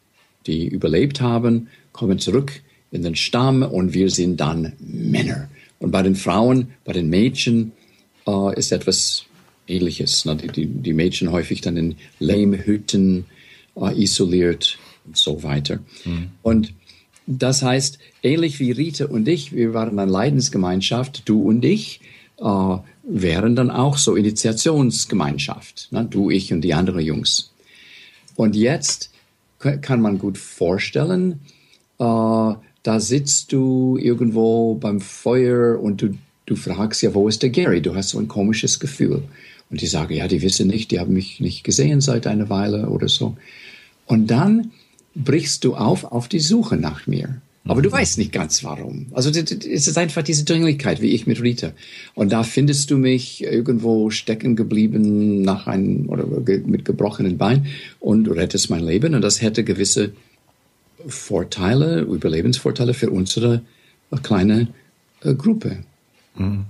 [0.47, 5.49] die überlebt haben, kommen zurück in den Stamm und wir sind dann Männer.
[5.79, 7.73] Und bei den Frauen, bei den Mädchen
[8.27, 9.25] äh, ist etwas
[9.67, 10.25] Ähnliches.
[10.25, 10.37] Ne?
[10.37, 13.25] Die, die, Mädchen häufig dann in Lehmhütten
[13.77, 15.81] äh, isoliert und so weiter.
[16.05, 16.31] Mhm.
[16.43, 16.75] Und
[17.27, 22.01] das heißt, ähnlich wie Rita und ich, wir waren eine Leidensgemeinschaft, du und ich,
[22.39, 26.07] äh, wären dann auch so Initiationsgemeinschaft, ne?
[26.09, 27.53] du, ich und die anderen Jungs.
[28.37, 29.11] Und jetzt
[29.59, 31.41] kann man gut vorstellen,
[31.99, 32.05] äh,
[32.83, 36.15] da sitzt du irgendwo beim Feuer und du,
[36.47, 37.81] du fragst ja, wo ist der Gary?
[37.81, 39.23] Du hast so ein komisches Gefühl.
[39.71, 42.89] Und die sagen, ja, die wissen nicht, die haben mich nicht gesehen seit einer Weile
[42.89, 43.37] oder so.
[44.07, 44.73] Und dann
[45.15, 47.41] brichst du auf auf die Suche nach mir.
[47.65, 47.95] Aber du mhm.
[47.95, 49.07] weißt nicht ganz warum.
[49.13, 51.73] Also es ist einfach diese Dringlichkeit, wie ich mit Rita.
[52.15, 56.27] Und da findest du mich irgendwo stecken geblieben nach einem oder
[56.67, 57.67] mit gebrochenen Bein
[58.01, 59.15] und rettest mein Leben.
[59.15, 60.13] Und das hätte gewisse
[61.07, 63.63] Vorteile, Überlebensvorteile für unsere
[64.23, 64.69] kleine
[65.23, 65.85] äh, Gruppe.
[66.37, 66.65] Mhm.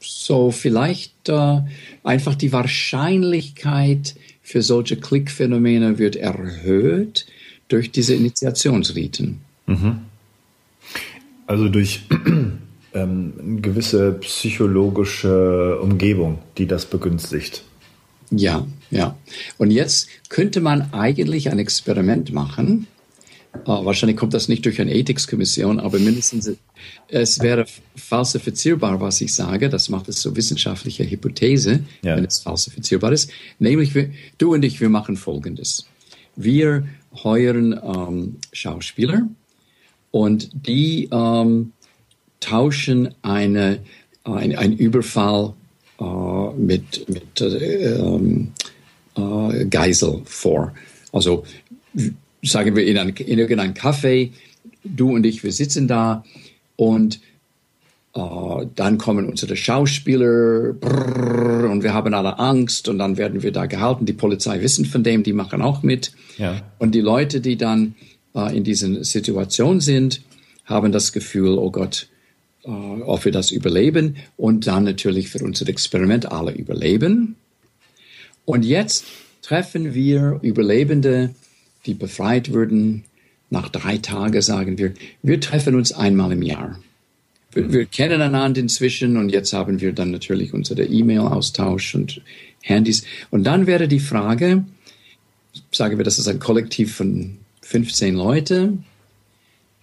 [0.00, 1.60] So vielleicht äh,
[2.04, 7.26] einfach die Wahrscheinlichkeit für solche Klickphänomene wird erhöht
[7.70, 9.40] durch diese Initiationsriten.
[9.66, 10.00] Mhm.
[11.46, 12.02] Also durch
[12.94, 17.64] ähm, eine gewisse psychologische Umgebung, die das begünstigt.
[18.30, 19.16] Ja, ja.
[19.58, 22.86] Und jetzt könnte man eigentlich ein Experiment machen.
[23.66, 26.52] Uh, wahrscheinlich kommt das nicht durch eine Ethikkommission, aber mindestens
[27.08, 29.68] es wäre falsifizierbar, was ich sage.
[29.68, 32.16] Das macht es so wissenschaftliche Hypothese, ja.
[32.16, 33.30] wenn es falsifizierbar ist.
[33.58, 35.86] Nämlich, wir, du und ich, wir machen Folgendes.
[36.36, 39.28] Wir heuern ähm, Schauspieler
[40.10, 41.72] und die ähm,
[42.40, 43.80] tauschen eine,
[44.24, 45.54] ein, ein Überfall
[46.00, 48.52] äh, mit, mit äh, ähm,
[49.16, 50.74] äh, Geisel vor.
[51.12, 51.44] Also
[52.42, 54.30] sagen wir in, ein, in irgendeinem Café,
[54.84, 56.24] du und ich, wir sitzen da
[56.76, 57.20] und
[58.12, 63.52] Uh, dann kommen unsere Schauspieler brrr, und wir haben alle Angst und dann werden wir
[63.52, 64.04] da gehalten.
[64.04, 66.10] Die Polizei wissen von dem, die machen auch mit.
[66.36, 66.60] Ja.
[66.80, 67.94] Und die Leute, die dann
[68.34, 70.22] uh, in dieser Situation sind,
[70.64, 72.08] haben das Gefühl, oh Gott,
[72.64, 77.36] äh, ob wir das überleben und dann natürlich für unser Experiment alle überleben.
[78.44, 79.04] Und jetzt
[79.42, 81.34] treffen wir Überlebende,
[81.86, 83.04] die befreit wurden.
[83.50, 86.78] Nach drei Tagen sagen wir, wir treffen uns einmal im Jahr.
[87.52, 92.20] Wir, wir kennen einander inzwischen und jetzt haben wir dann natürlich unsere E-Mail-Austausch und
[92.62, 93.04] Handys.
[93.30, 94.64] Und dann wäre die Frage,
[95.72, 98.78] sagen wir, das ist ein Kollektiv von 15 Leute,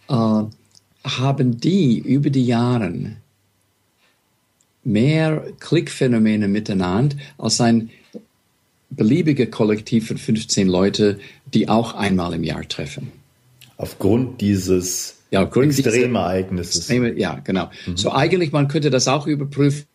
[0.10, 0.44] äh,
[1.04, 3.18] haben die über die Jahre
[4.84, 7.90] mehr Klickphänomene miteinander als ein
[8.90, 11.20] beliebiger Kollektiv von 15 Leute,
[11.54, 13.12] die auch einmal im Jahr treffen.
[13.76, 16.78] Aufgrund dieses ja, aufgrund extremen Ereignisses.
[16.78, 17.70] Extreme, ja, genau.
[17.86, 17.98] Mhm.
[17.98, 19.86] So eigentlich, man könnte das auch überprüfen.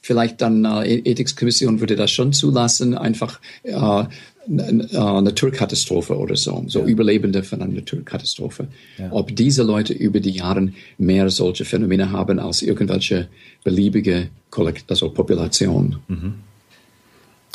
[0.00, 4.06] Vielleicht dann äh, Ethikkommission würde das schon zulassen, einfach äh, äh,
[4.48, 6.86] Naturkatastrophe oder so, so ja.
[6.86, 8.68] Überlebende von einer Naturkatastrophe.
[8.96, 9.08] Ja.
[9.10, 13.28] Ob diese Leute über die Jahre mehr solche Phänomene haben als irgendwelche
[13.64, 15.98] beliebige Kollekt also Population.
[16.08, 16.34] Mhm.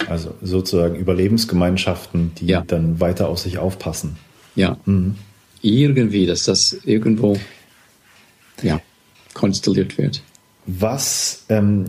[0.07, 2.61] Also sozusagen Überlebensgemeinschaften, die ja.
[2.61, 4.17] dann weiter auf sich aufpassen.
[4.55, 4.77] Ja.
[4.85, 5.15] Mhm.
[5.65, 7.37] Irgendwie, dass das irgendwo
[8.61, 8.79] ja,
[9.33, 10.21] konstelliert wird.
[10.67, 11.85] Was ähm,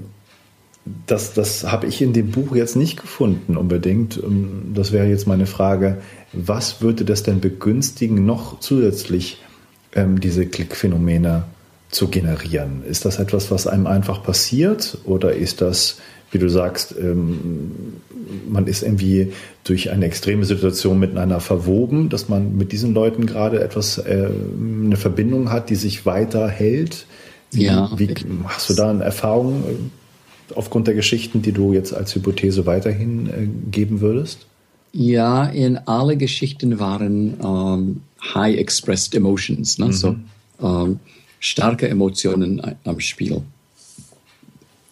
[1.06, 4.16] das, das habe ich in dem Buch jetzt nicht gefunden unbedingt.
[4.22, 5.98] Ähm, das wäre jetzt meine Frage,
[6.32, 9.42] was würde das denn begünstigen, noch zusätzlich
[9.94, 11.44] ähm, diese Klickphänomene
[11.90, 12.82] zu generieren?
[12.84, 15.98] Ist das etwas, was einem einfach passiert oder ist das,
[16.30, 17.70] wie du sagst, ähm,
[18.48, 19.32] man ist irgendwie
[19.64, 24.96] durch eine extreme Situation miteinander verwoben, dass man mit diesen Leuten gerade etwas, äh, eine
[24.96, 27.06] Verbindung hat, die sich weiter hält?
[27.52, 27.90] Wie, ja.
[27.96, 28.12] Wie,
[28.44, 29.62] hast du da eine Erfahrung?
[30.54, 34.46] aufgrund der Geschichten, die du jetzt als Hypothese weiterhin äh, geben würdest?
[34.92, 38.00] Ja, in alle Geschichten waren ähm,
[38.34, 39.86] high expressed emotions, ne?
[39.86, 39.92] Mhm.
[39.92, 40.16] so
[40.62, 41.00] ähm,
[41.40, 43.42] starke Emotionen am Spiel.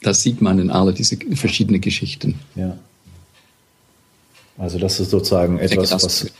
[0.04, 2.38] Das sieht man in alle diese verschiedenen Geschichten.
[2.54, 2.76] Ja.
[4.58, 6.30] Also das ist sozusagen etwas, was,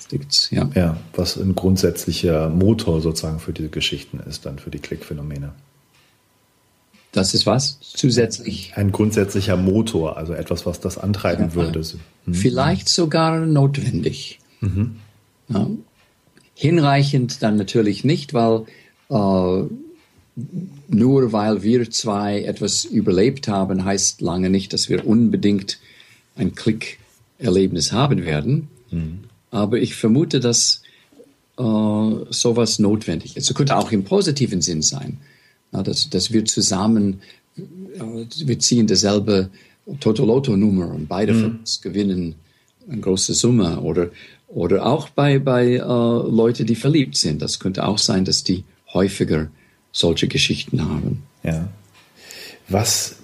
[0.50, 0.68] ja.
[0.74, 5.53] Ja, was ein grundsätzlicher Motor sozusagen für diese Geschichten ist, dann für die Klickphänomene.
[7.11, 7.79] Das ist was?
[7.81, 8.72] Zusätzlich?
[8.77, 11.83] Ein grundsätzlicher Motor, also etwas, was das antreiben ja, würde.
[12.27, 12.35] Mhm.
[12.35, 14.40] Vielleicht sogar notwendig.
[14.61, 14.96] Mhm.
[15.48, 15.70] Ja.
[16.55, 18.66] Hinreichend dann natürlich nicht, weil
[19.09, 19.64] äh,
[20.88, 25.79] nur weil wir zwei etwas überlebt haben, heißt lange nicht, dass wir unbedingt
[26.37, 28.68] ein Klickerlebnis haben werden.
[28.90, 29.20] Mhm.
[29.51, 30.83] Aber ich vermute, dass
[31.57, 33.49] äh, sowas notwendig ist.
[33.49, 35.18] Es könnte auch im positiven Sinn sein
[35.75, 37.20] ja, dass, dass wir zusammen,
[37.57, 39.51] wir ziehen dieselbe
[40.01, 41.40] Totoloto-Nummer und beide mhm.
[41.40, 42.37] von uns gewinnen
[42.88, 43.81] eine große Summe.
[43.81, 44.11] Oder,
[44.49, 47.42] oder auch bei, bei äh, Leuten, die verliebt sind.
[47.42, 49.49] Das könnte auch sein, dass die häufiger
[49.94, 51.22] solche Geschichten haben.
[51.42, 51.68] Ja.
[52.68, 53.16] Was,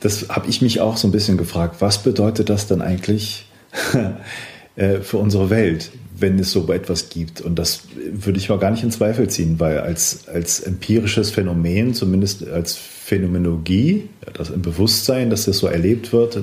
[0.00, 3.46] das habe ich mich auch so ein bisschen gefragt, was bedeutet das dann eigentlich
[4.76, 5.90] äh, für unsere Welt?
[6.20, 7.40] wenn es so etwas gibt.
[7.40, 11.94] Und das würde ich mal gar nicht in Zweifel ziehen, weil als, als empirisches Phänomen,
[11.94, 16.42] zumindest als Phänomenologie, das im Bewusstsein, dass das so erlebt wird,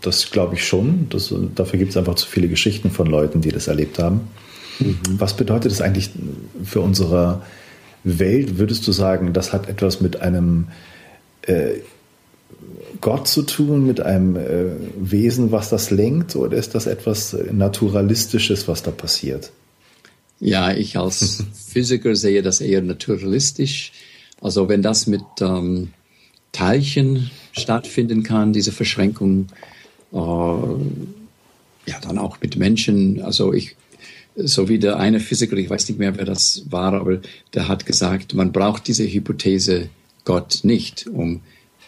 [0.00, 1.06] das glaube ich schon.
[1.10, 4.28] Das, dafür gibt es einfach zu viele Geschichten von Leuten, die das erlebt haben.
[4.78, 4.98] Mhm.
[5.18, 6.10] Was bedeutet das eigentlich
[6.64, 7.59] für unsere Welt?
[8.04, 10.68] Würdest du sagen, das hat etwas mit einem
[11.42, 11.80] äh,
[13.00, 14.66] Gott zu tun, mit einem äh,
[14.98, 19.52] Wesen, was das lenkt, oder ist das etwas Naturalistisches, was da passiert?
[20.38, 23.92] Ja, ich als Physiker sehe das eher naturalistisch.
[24.40, 25.92] Also wenn das mit ähm,
[26.52, 29.48] Teilchen stattfinden kann, diese Verschränkung,
[30.12, 33.22] äh, ja, dann auch mit Menschen.
[33.22, 33.76] Also ich,
[34.44, 37.20] so wie der eine Physiker, ich weiß nicht mehr, wer das war, aber
[37.54, 39.88] der hat gesagt, man braucht diese Hypothese
[40.24, 41.40] Gott nicht, um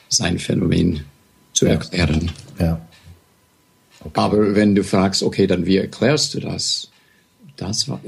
[0.08, 1.04] sein Phänomen
[1.52, 2.30] zu erklären.
[2.58, 2.80] Ja.
[4.00, 4.10] Okay.
[4.14, 6.90] Aber wenn du fragst, okay, dann wie erklärst du das?
[7.56, 8.00] Das war,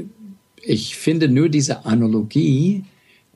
[0.63, 2.85] ich finde nur diese Analogie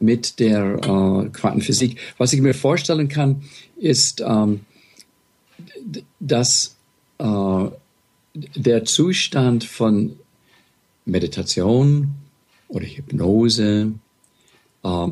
[0.00, 1.98] mit der äh, Quantenphysik.
[2.18, 3.42] Was ich mir vorstellen kann,
[3.76, 4.60] ist, ähm,
[6.20, 6.76] dass
[7.18, 7.64] äh,
[8.34, 10.16] der Zustand von
[11.08, 12.10] Meditation
[12.68, 13.92] oder Hypnose,
[14.84, 15.06] äh,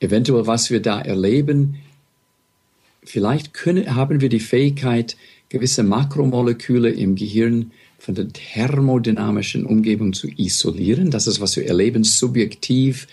[0.00, 1.76] eventuell was wir da erleben,
[3.02, 5.16] vielleicht können, haben wir die Fähigkeit,
[5.48, 11.10] gewisse Makromoleküle im Gehirn von der thermodynamischen Umgebung zu isolieren.
[11.10, 13.06] Das ist, was wir erleben, subjektiv.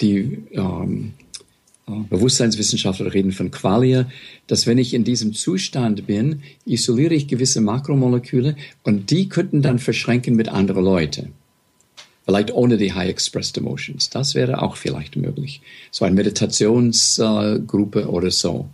[0.00, 1.12] Die ähm,
[1.86, 4.10] äh, Bewusstseinswissenschaftler reden von Qualia,
[4.46, 9.78] dass wenn ich in diesem Zustand bin, isoliere ich gewisse Makromoleküle und die könnten dann
[9.78, 11.32] verschränken mit anderen Leuten.
[12.28, 14.10] Vielleicht ohne die High Expressed Emotions.
[14.10, 15.62] Das wäre auch vielleicht möglich.
[15.90, 18.68] So eine Meditationsgruppe äh, oder so.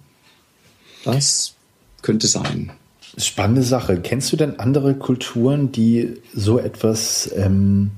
[1.04, 1.54] Das
[2.02, 2.72] könnte sein.
[3.16, 4.00] Spannende Sache.
[4.00, 7.92] Kennst du denn andere Kulturen, die so etwas ähm,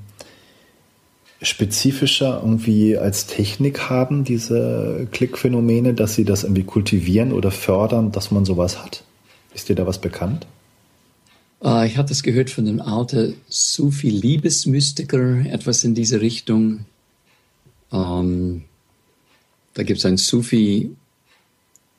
[1.40, 8.30] spezifischer irgendwie als Technik haben, diese Klickphänomene, dass sie das irgendwie kultivieren oder fördern, dass
[8.30, 9.04] man sowas hat?
[9.54, 10.46] Ist dir da was bekannt?
[11.62, 16.84] Uh, ich habe das gehört von einem alten Sufi-Liebesmystiker, etwas in diese Richtung.
[17.92, 18.64] Ähm,
[19.74, 20.90] da gibt es einen Sufi,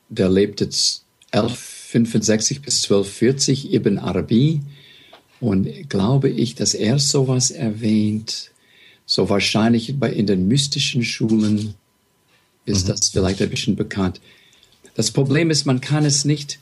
[0.08, 4.60] der lebt jetzt 1165 bis 1240, Ibn Arabi.
[5.40, 8.50] Und glaube ich, dass er sowas erwähnt.
[9.06, 11.74] So wahrscheinlich bei, in den mystischen Schulen
[12.64, 12.88] ist mhm.
[12.90, 14.20] das vielleicht ein bisschen bekannt.
[14.94, 16.58] Das Problem ist, man kann es nicht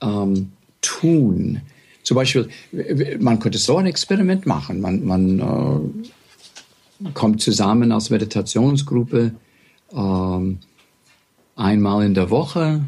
[0.00, 1.62] ähm, tun.
[2.02, 2.48] Zum Beispiel,
[3.20, 4.80] man könnte so ein Experiment machen.
[4.80, 6.04] Man, man
[7.04, 9.32] äh, kommt zusammen als Meditationsgruppe
[9.92, 10.58] ähm,
[11.56, 12.82] einmal in der Woche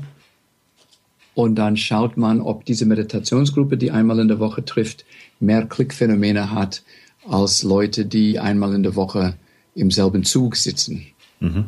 [1.34, 5.04] und dann schaut man, ob diese Meditationsgruppe, die einmal in der Woche trifft,
[5.38, 6.82] mehr Klickphänomene hat
[7.28, 9.34] als Leute, die einmal in der Woche
[9.74, 11.06] im selben Zug sitzen.
[11.40, 11.64] Mhm.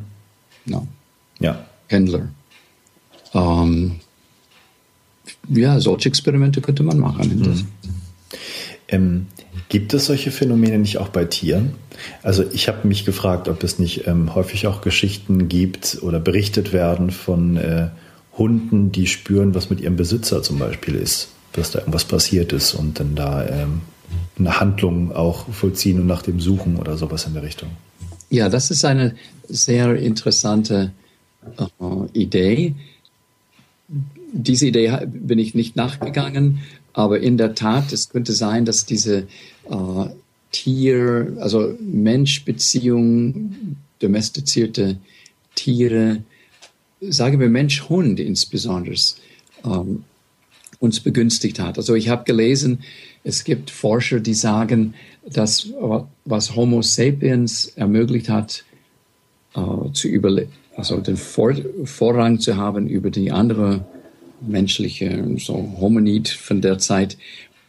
[0.65, 0.87] No.
[1.39, 1.65] Ja.
[1.89, 2.29] Händler.
[3.35, 4.01] Ähm,
[5.49, 7.39] ja, solche Experimente könnte man machen.
[7.39, 7.67] Mhm.
[8.89, 9.27] Ähm,
[9.69, 11.73] gibt es solche Phänomene nicht auch bei Tieren?
[12.23, 16.73] Also ich habe mich gefragt, ob es nicht ähm, häufig auch Geschichten gibt oder berichtet
[16.73, 17.89] werden von äh,
[18.37, 22.75] Hunden, die spüren, was mit ihrem Besitzer zum Beispiel ist, dass da irgendwas passiert ist
[22.75, 23.83] und dann da ähm,
[24.39, 27.71] eine Handlung auch vollziehen und nach dem suchen oder sowas in der Richtung.
[28.31, 29.15] Ja, das ist eine
[29.49, 30.93] sehr interessante
[31.59, 32.75] äh, Idee.
[34.33, 36.61] Diese Idee bin ich nicht nachgegangen,
[36.93, 39.27] aber in der Tat, es könnte sein, dass diese
[39.71, 40.07] äh,
[40.51, 44.97] Tier, also Mensch-Beziehung, domestizierte
[45.55, 46.23] Tiere
[47.01, 48.95] sagen wir Mensch-Hund insbesondere,
[49.65, 50.05] ähm,
[50.79, 51.79] uns begünstigt hat.
[51.79, 52.81] Also ich habe gelesen,
[53.25, 55.69] es gibt Forscher, die sagen, dass
[56.25, 58.65] was Homo sapiens ermöglicht hat,
[59.55, 63.85] äh, zu überleben, also den Vor Vorrang zu haben über die andere
[64.47, 67.17] menschliche so Hominid von der Zeit,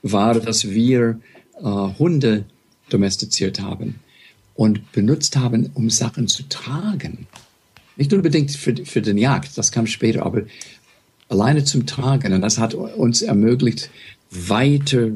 [0.02, 1.20] war, dass wir
[1.58, 2.46] äh, Hunde
[2.90, 3.96] domestiziert haben
[4.56, 7.28] und benutzt haben, um Sachen zu tragen.
[7.96, 10.44] Nicht unbedingt für, für den Jagd, das kam später, aber
[11.30, 12.34] alleine zum Tragen.
[12.34, 13.90] Und das hat uns ermöglicht,
[14.30, 15.12] weiter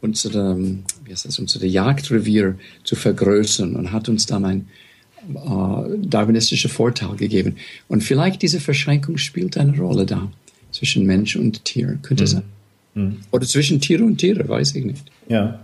[0.00, 0.58] unsere,
[1.04, 4.68] wie heißt das, unsere Jagdrevier zu vergrößern und hat uns dann ein
[5.28, 7.56] äh, darwinistischer Vorteil gegeben.
[7.88, 10.30] Und vielleicht diese Verschränkung spielt eine Rolle da
[10.72, 12.26] zwischen Mensch und Tier, könnte mhm.
[12.26, 12.42] sein.
[12.94, 13.16] Mhm.
[13.30, 15.04] Oder zwischen Tiere und Tiere, weiß ich nicht.
[15.28, 15.60] Ja.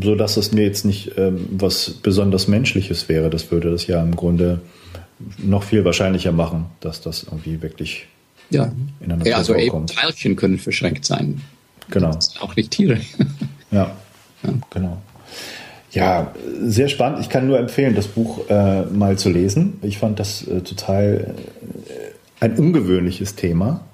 [0.00, 4.02] So dass es mir jetzt nicht ähm, was besonders Menschliches wäre, das würde das ja
[4.02, 4.60] im Grunde
[5.38, 8.06] noch viel wahrscheinlicher machen, dass das irgendwie wirklich
[8.50, 8.72] ja.
[9.00, 11.40] in einer ja, also eben Teilchen können verschränkt sein.
[11.90, 12.16] Genau.
[12.40, 13.00] Auch nicht Tiere.
[13.70, 13.96] ja.
[14.42, 15.02] ja, genau.
[15.90, 17.20] Ja, sehr spannend.
[17.20, 19.78] Ich kann nur empfehlen, das Buch äh, mal zu lesen.
[19.82, 21.34] Ich fand das äh, total
[21.88, 23.87] äh, ein ungewöhnliches Thema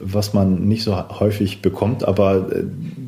[0.00, 2.64] was man nicht so häufig bekommt, aber äh,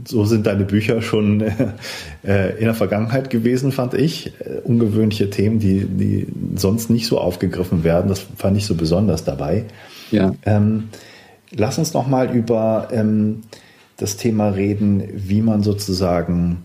[0.06, 4.32] so sind deine Bücher schon äh, in der Vergangenheit gewesen, fand ich.
[4.40, 9.24] Äh, ungewöhnliche Themen, die, die sonst nicht so aufgegriffen werden, das fand ich so besonders
[9.24, 9.64] dabei.
[10.10, 10.34] Ja.
[10.44, 10.88] Ähm,
[11.54, 13.42] lass uns noch mal über ähm,
[13.96, 16.64] das Thema reden, wie man sozusagen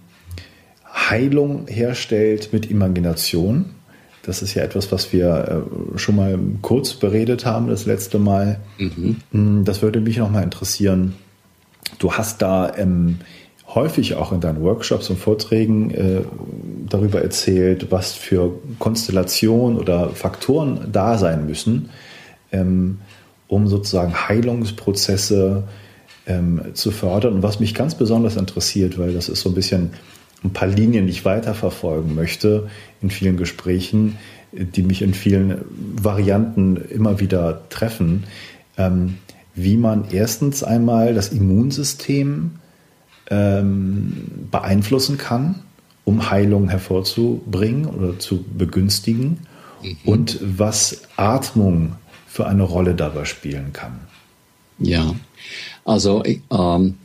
[0.86, 3.66] Heilung herstellt mit Imagination.
[4.24, 5.64] Das ist ja etwas, was wir
[5.96, 8.60] äh, schon mal kurz beredet haben das letzte Mal.
[8.78, 9.18] Mhm.
[9.32, 11.16] Hm, das würde mich noch mal interessieren.
[11.98, 13.20] Du hast da ähm,
[13.74, 16.22] häufig auch in deinen Workshops und Vorträgen äh,
[16.88, 21.90] darüber erzählt, was für Konstellationen oder Faktoren da sein müssen,
[22.52, 23.00] ähm,
[23.48, 25.64] um sozusagen Heilungsprozesse
[26.28, 27.36] ähm, zu fördern.
[27.36, 29.92] Und was mich ganz besonders interessiert, weil das ist so ein bisschen
[30.44, 32.70] ein paar Linien, die ich weiterverfolgen möchte
[33.02, 34.18] in vielen Gesprächen,
[34.52, 35.62] die mich in vielen
[36.02, 38.24] Varianten immer wieder treffen,
[38.78, 39.18] ähm,
[39.54, 42.52] wie man erstens einmal das Immunsystem
[43.30, 45.56] ähm, beeinflussen kann,
[46.06, 49.40] um Heilung hervorzubringen oder zu begünstigen
[49.84, 49.98] mhm.
[50.06, 51.96] und was Atmung
[52.28, 54.00] für eine Rolle dabei spielen kann.
[54.80, 55.14] Ja,
[55.84, 56.98] also ähm,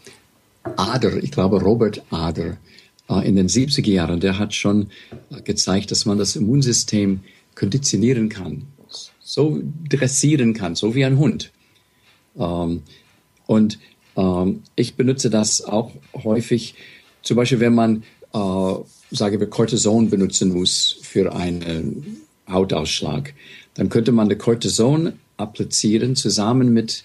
[0.77, 2.57] Ader, ich glaube Robert Ader
[3.09, 4.89] in den 70er Jahren, der hat schon
[5.45, 7.21] gezeigt, dass man das Immunsystem
[7.55, 8.67] konditionieren kann,
[9.21, 11.53] so dressieren kann, so wie ein Hund.
[12.37, 12.83] Ähm,
[13.47, 13.79] und
[14.17, 16.75] ähm, ich benutze das auch häufig,
[17.23, 18.75] zum Beispiel wenn man, äh,
[19.11, 23.35] sagen wir, Cortison benutzen muss für einen Hautausschlag,
[23.75, 27.05] dann könnte man das Cortison applizieren zusammen mit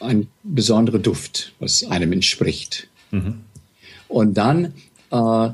[0.00, 2.88] einem besonderen Duft, was einem entspricht.
[3.10, 3.40] Mhm.
[4.08, 4.72] Und dann
[5.10, 5.50] äh,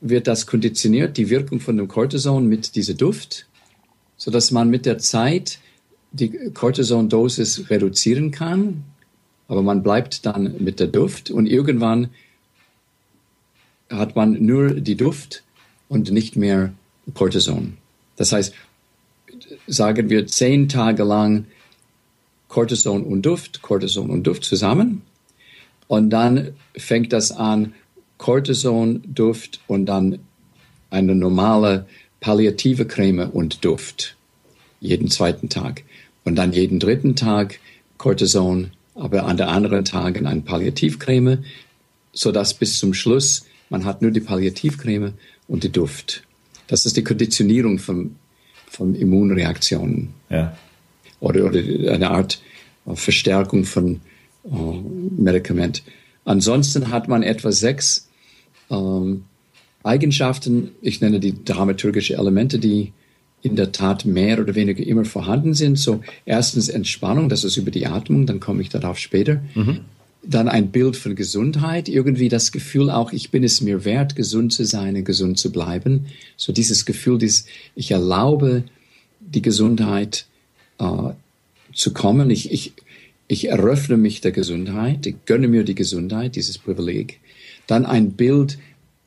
[0.00, 3.46] wird das konditioniert, die Wirkung von dem Cortison mit diesem Duft,
[4.16, 5.58] so dass man mit der Zeit
[6.12, 8.84] die Cortison-Dosis reduzieren kann,
[9.48, 12.08] aber man bleibt dann mit der Duft und irgendwann
[13.90, 15.44] hat man nur die Duft
[15.88, 16.72] und nicht mehr
[17.14, 17.76] Cortison.
[18.16, 18.54] Das heißt,
[19.66, 21.46] sagen wir zehn Tage lang
[22.48, 25.02] Cortison und Duft, Cortison und Duft zusammen
[25.86, 27.74] und dann fängt das an,
[28.18, 30.18] Cortison, Duft und dann
[30.90, 31.86] eine normale
[32.20, 34.16] palliative Creme und Duft
[34.80, 35.82] jeden zweiten Tag.
[36.24, 37.60] Und dann jeden dritten Tag
[37.98, 41.44] Cortison, aber an der anderen Tagen eine Palliativcreme,
[42.12, 45.14] sodass bis zum Schluss man hat nur die Palliativcreme
[45.48, 46.22] und die Duft.
[46.68, 48.16] Das ist die Konditionierung von,
[48.68, 50.14] von Immunreaktionen.
[50.30, 50.56] Ja.
[51.20, 51.60] Oder, oder
[51.92, 52.40] eine Art
[52.94, 54.00] Verstärkung von
[54.44, 54.80] uh,
[55.16, 55.82] Medikament.
[56.24, 58.05] Ansonsten hat man etwa sechs
[58.70, 59.24] ähm,
[59.82, 62.92] Eigenschaften, ich nenne die dramaturgische Elemente, die
[63.42, 65.78] in der Tat mehr oder weniger immer vorhanden sind.
[65.78, 69.42] So erstens Entspannung, das ist über die Atmung, dann komme ich darauf später.
[69.54, 69.80] Mhm.
[70.24, 74.52] Dann ein Bild von Gesundheit, irgendwie das Gefühl auch, ich bin es mir wert, gesund
[74.52, 76.06] zu sein und gesund zu bleiben.
[76.36, 78.64] So dieses Gefühl, dieses, ich erlaube
[79.20, 80.26] die Gesundheit
[80.78, 81.10] äh,
[81.72, 82.30] zu kommen.
[82.30, 82.72] Ich, ich,
[83.28, 87.20] ich eröffne mich der Gesundheit, ich gönne mir die Gesundheit, dieses Privileg.
[87.66, 88.58] Dann ein Bild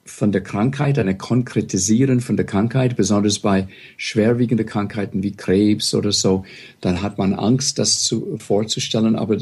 [0.09, 3.67] von der Krankheit, eine Konkretisieren von der Krankheit, besonders bei
[3.97, 6.45] schwerwiegenden Krankheiten wie Krebs oder so,
[6.81, 9.37] dann hat man Angst, das zu, vorzustellen, aber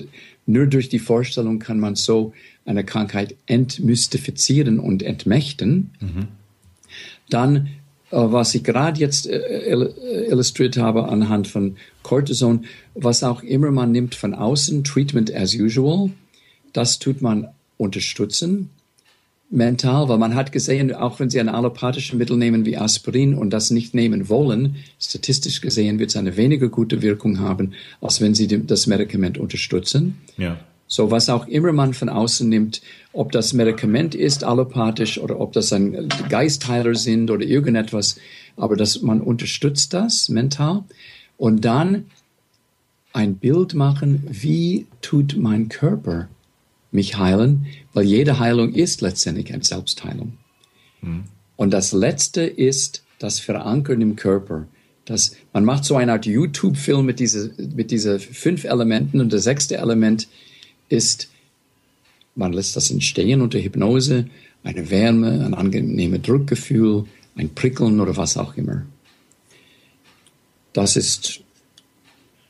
[0.45, 2.34] nur durch die Vorstellung kann man so
[2.65, 5.91] eine Krankheit entmystifizieren und entmächten.
[5.99, 6.27] Mhm.
[7.30, 7.67] Dann,
[8.12, 9.71] äh, was ich gerade jetzt äh,
[10.30, 16.12] illustriert habe anhand von Cortison, was auch immer man nimmt von außen, Treatment as usual,
[16.73, 18.69] das tut man unterstützen
[19.50, 23.52] mental, weil man hat gesehen, auch wenn Sie ein allopathisches Mittel nehmen wie Aspirin und
[23.52, 28.36] das nicht nehmen wollen, statistisch gesehen wird es eine weniger gute Wirkung haben, als wenn
[28.36, 30.18] Sie das Medikament unterstützen.
[30.38, 30.60] Ja.
[30.90, 32.82] So, was auch immer man von außen nimmt,
[33.12, 38.18] ob das Medikament ist, allopathisch, oder ob das ein Geistheiler sind oder irgendetwas,
[38.56, 40.84] aber dass man unterstützt das mental
[41.38, 42.06] und dann
[43.12, 46.30] ein Bild machen, wie tut mein Körper
[46.92, 50.38] mich heilen, weil jede Heilung ist letztendlich eine Selbstheilung.
[51.02, 51.26] Mhm.
[51.56, 54.68] Und das Letzte ist das Verankern im Körper.
[55.06, 59.44] Das, man macht so eine Art YouTube-Film mit diesen mit diese fünf Elementen und das
[59.44, 60.28] sechste Element
[60.90, 61.30] ist,
[62.36, 64.28] man lässt das entstehen unter Hypnose,
[64.64, 68.86] eine Wärme, ein angenehmes Druckgefühl, ein Prickeln oder was auch immer.
[70.74, 71.40] Das ist,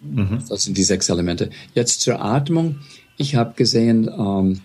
[0.01, 0.43] mhm.
[0.49, 1.49] das sind die sechs Elemente.
[1.75, 2.79] Jetzt zur Atmung.
[3.17, 4.61] Ich habe gesehen, ähm,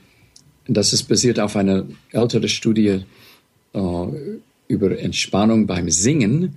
[0.68, 3.04] das ist basiert auf einer älteren Studie
[3.72, 4.06] äh,
[4.68, 6.56] über Entspannung beim Singen,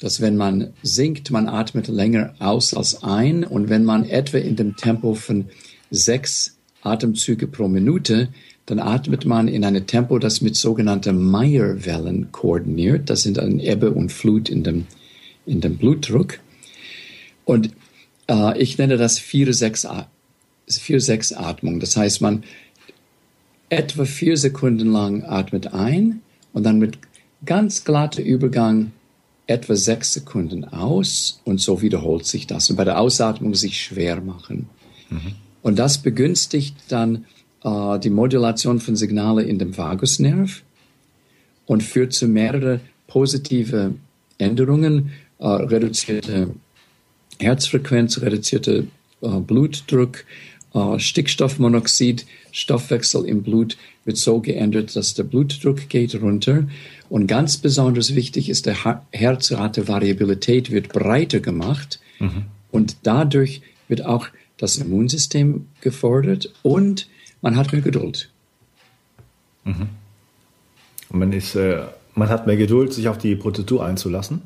[0.00, 4.56] dass wenn man singt, man atmet länger aus als ein und wenn man etwa in
[4.56, 5.46] dem Tempo von
[5.90, 8.28] sechs Atemzüge pro Minute,
[8.66, 13.08] dann atmet man in einem Tempo, das mit sogenannten Meyer-Wellen koordiniert.
[13.10, 14.86] Das sind eine Ebbe und Flut in dem,
[15.46, 16.38] in dem Blutdruck.
[17.44, 17.70] Und
[18.28, 19.86] äh, ich nenne das 4-6
[20.68, 21.80] 4-6-Atmung.
[21.80, 22.44] Das heißt, man
[23.70, 26.20] etwa vier Sekunden lang atmet ein
[26.52, 26.98] und dann mit
[27.44, 28.92] ganz glatter Übergang
[29.46, 32.68] etwa sechs Sekunden aus und so wiederholt sich das.
[32.70, 34.68] Und bei der Ausatmung sich schwer machen.
[35.10, 35.32] Mhm.
[35.62, 37.24] Und das begünstigt dann
[37.64, 40.62] äh, die Modulation von Signale in dem Vagusnerv
[41.66, 43.94] und führt zu mehreren positive
[44.36, 46.54] Änderungen, äh, reduzierte
[47.40, 48.86] Herzfrequenz, reduzierte
[49.22, 50.24] äh, Blutdruck,
[50.74, 56.64] äh, Stickstoffmonoxid, Stoffwechsel im Blut wird so geändert, dass der Blutdruck geht runter.
[57.08, 62.00] Und ganz besonders wichtig ist, der Herzrate-Variabilität wird breiter gemacht.
[62.18, 62.44] Mhm.
[62.70, 67.08] Und dadurch wird auch das Immunsystem gefordert und
[67.40, 68.30] man hat mehr Geduld.
[69.64, 69.88] Mhm.
[71.10, 74.42] Man, ist, äh, man hat mehr Geduld, sich auf die Prozedur einzulassen?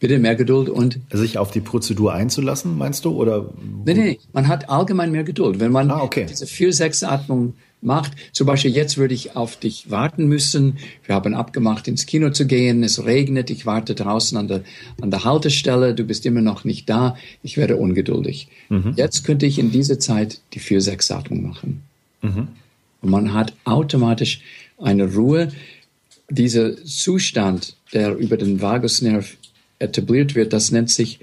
[0.00, 1.00] Bitte mehr Geduld und.
[1.10, 3.10] Sich auf die Prozedur einzulassen, meinst du?
[3.10, 3.50] Oder?
[3.84, 5.58] Nee, nee, man hat allgemein mehr Geduld.
[5.58, 6.26] Wenn man ah, okay.
[6.28, 10.78] diese 4-6-Atmung macht, zum Beispiel jetzt würde ich auf dich warten müssen.
[11.04, 12.84] Wir haben abgemacht, ins Kino zu gehen.
[12.84, 13.50] Es regnet.
[13.50, 14.62] Ich warte draußen an der,
[15.00, 15.94] an der Haltestelle.
[15.94, 17.16] Du bist immer noch nicht da.
[17.42, 18.48] Ich werde ungeduldig.
[18.68, 18.94] Mhm.
[18.96, 21.82] Jetzt könnte ich in dieser Zeit die 4-6-Atmung machen.
[22.22, 22.48] Mhm.
[23.00, 24.42] Und man hat automatisch
[24.78, 25.50] eine Ruhe.
[26.30, 29.36] Dieser Zustand, der über den Vagusnerv
[29.78, 31.20] etabliert wird, das nennt sich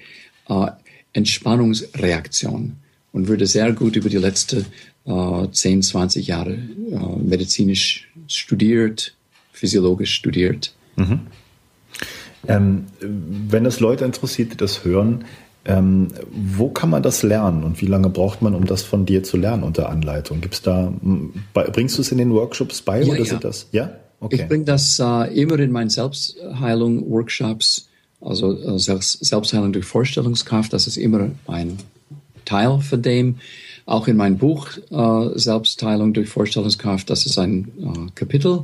[0.50, 0.68] äh,
[1.14, 2.78] Entspannungsreaktion
[3.12, 4.66] und würde sehr gut über die letzten
[5.06, 9.16] äh, 10, 20 Jahre äh, medizinisch studiert,
[9.52, 10.74] physiologisch studiert.
[10.96, 11.22] Mhm.
[12.48, 15.26] Ähm, wenn es Leute interessiert, die das hören,
[15.68, 19.24] ähm, wo kann man das lernen und wie lange braucht man, um das von dir
[19.24, 20.42] zu lernen unter Anleitung?
[20.42, 20.94] Gibt's da,
[21.54, 23.26] bringst du es in den Workshops bei ja, oder ja.
[23.26, 23.68] sind das?
[23.72, 23.92] Ja?
[24.20, 24.36] Okay.
[24.36, 27.90] Ich bringe das äh, immer in meinen Selbstheilung-Workshops
[28.22, 31.78] also äh, Selbstheilung durch Vorstellungskraft, das ist immer ein
[32.46, 33.36] Teil von dem.
[33.86, 38.64] Auch in meinem Buch äh, Selbstheilung durch Vorstellungskraft, das ist ein äh, Kapitel.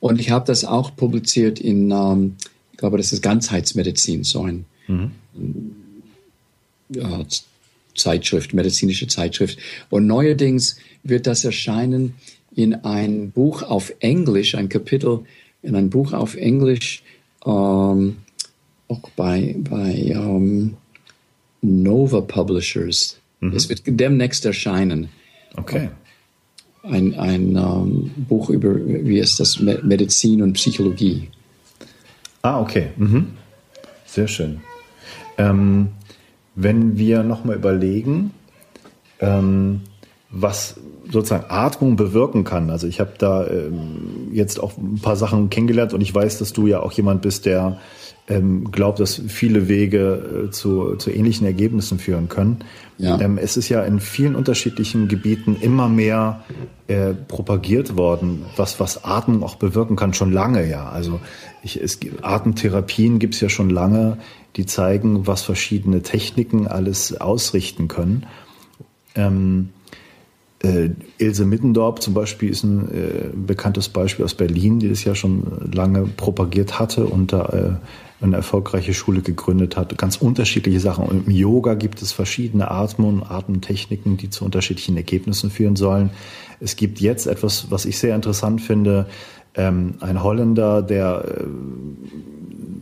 [0.00, 2.36] Und ich habe das auch publiziert in, ähm,
[2.72, 5.10] ich glaube, das ist Ganzheitsmedizin, so ein mhm.
[6.94, 7.24] äh,
[7.94, 9.58] Zeitschrift, medizinische Zeitschrift.
[9.90, 12.14] Und neuerdings wird das erscheinen
[12.54, 15.20] in ein Buch auf Englisch, ein Kapitel
[15.62, 17.02] in ein Buch auf Englisch,
[17.44, 18.18] ähm,
[18.88, 20.76] auch bei, bei um,
[21.60, 23.18] Nova Publishers.
[23.40, 23.52] Mhm.
[23.54, 25.08] Es wird demnächst erscheinen.
[25.56, 25.90] Okay.
[26.82, 31.28] Ein, ein um, Buch über, wie ist das, Medizin und Psychologie.
[32.42, 32.88] Ah, okay.
[32.96, 33.28] Mhm.
[34.06, 34.60] Sehr schön.
[35.36, 35.88] Ähm,
[36.54, 38.32] wenn wir nochmal überlegen,
[39.20, 39.82] ähm,
[40.30, 40.76] was
[41.10, 42.70] sozusagen Atmung bewirken kann.
[42.70, 46.52] Also ich habe da ähm, jetzt auch ein paar Sachen kennengelernt und ich weiß, dass
[46.52, 47.78] du ja auch jemand bist, der
[48.28, 52.58] ähm, glaube, dass viele Wege äh, zu, zu ähnlichen Ergebnissen führen können.
[52.98, 53.18] Ja.
[53.20, 56.44] Ähm, es ist ja in vielen unterschiedlichen Gebieten immer mehr
[56.88, 60.88] äh, propagiert worden, was, was Atmung auch bewirken kann, schon lange ja.
[60.88, 61.20] Also
[61.62, 64.18] ich, es, Atemtherapien gibt es ja schon lange,
[64.56, 68.26] die zeigen, was verschiedene Techniken alles ausrichten können.
[69.14, 69.70] Ähm,
[70.62, 75.14] äh, Ilse Mittendorp zum Beispiel ist ein äh, bekanntes Beispiel aus Berlin, die das ja
[75.14, 77.86] schon lange propagiert hatte da äh,
[78.20, 79.96] eine erfolgreiche Schule gegründet hat.
[79.96, 81.04] Ganz unterschiedliche Sachen.
[81.04, 86.10] Und im Yoga gibt es verschiedene Atmen und Atemtechniken, die zu unterschiedlichen Ergebnissen führen sollen.
[86.60, 89.06] Es gibt jetzt etwas, was ich sehr interessant finde.
[89.54, 91.44] Ähm, ein Holländer, der äh,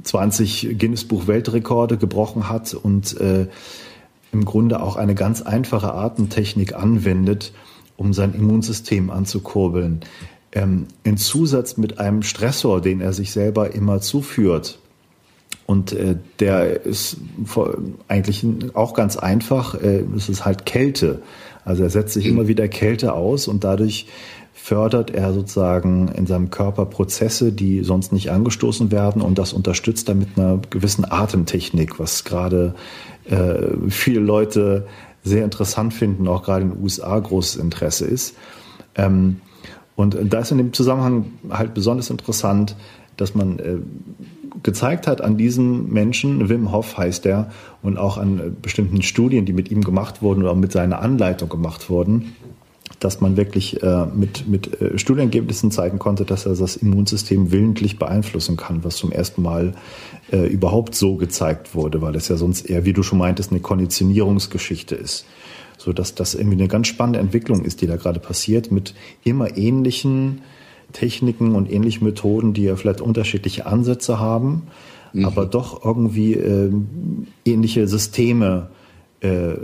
[0.04, 3.46] 20 Guinness-Buch Weltrekorde gebrochen hat und äh,
[4.32, 7.52] im Grunde auch eine ganz einfache Atemtechnik anwendet,
[7.96, 10.00] um sein Immunsystem anzukurbeln.
[10.52, 14.78] Ähm, in Zusatz mit einem Stressor, den er sich selber immer zuführt,
[15.66, 17.18] und äh, der ist
[18.08, 19.74] eigentlich auch ganz einfach.
[19.74, 21.22] Äh, es ist halt Kälte.
[21.64, 24.06] Also er setzt sich immer wieder Kälte aus und dadurch
[24.52, 30.08] fördert er sozusagen in seinem Körper Prozesse, die sonst nicht angestoßen werden und das unterstützt
[30.08, 32.74] er mit einer gewissen Atemtechnik, was gerade
[33.24, 34.86] äh, viele Leute
[35.24, 38.36] sehr interessant finden, auch gerade in den USA großes Interesse ist.
[38.94, 39.40] Ähm,
[39.96, 42.76] und da ist in dem Zusammenhang halt besonders interessant,
[43.16, 43.78] dass man äh,
[44.62, 47.50] gezeigt hat an diesen Menschen, Wim Hof heißt er,
[47.82, 51.48] und auch an äh, bestimmten Studien, die mit ihm gemacht wurden oder mit seiner Anleitung
[51.48, 52.32] gemacht wurden,
[53.00, 57.98] dass man wirklich äh, mit, mit äh, Studienergebnissen zeigen konnte, dass er das Immunsystem willentlich
[57.98, 59.74] beeinflussen kann, was zum ersten Mal
[60.32, 63.60] äh, überhaupt so gezeigt wurde, weil es ja sonst eher, wie du schon meintest, eine
[63.60, 65.26] Konditionierungsgeschichte ist.
[65.78, 68.94] So dass das irgendwie eine ganz spannende Entwicklung ist, die da gerade passiert, mit
[69.24, 70.40] immer ähnlichen
[70.92, 74.68] Techniken und ähnliche Methoden, die ja vielleicht unterschiedliche Ansätze haben,
[75.12, 75.24] mhm.
[75.24, 76.72] aber doch irgendwie äh,
[77.44, 78.68] ähnliche Systeme
[79.20, 79.54] äh,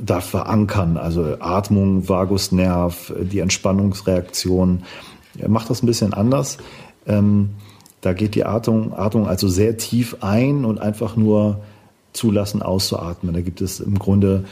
[0.00, 0.96] da verankern.
[0.96, 4.82] Also Atmung, Vagusnerv, die Entspannungsreaktion.
[5.38, 6.58] Er macht das ein bisschen anders.
[7.06, 7.50] Ähm,
[8.00, 11.60] da geht die Atmung, Atmung also sehr tief ein und einfach nur
[12.12, 13.34] zulassen, auszuatmen.
[13.34, 14.44] Da gibt es im Grunde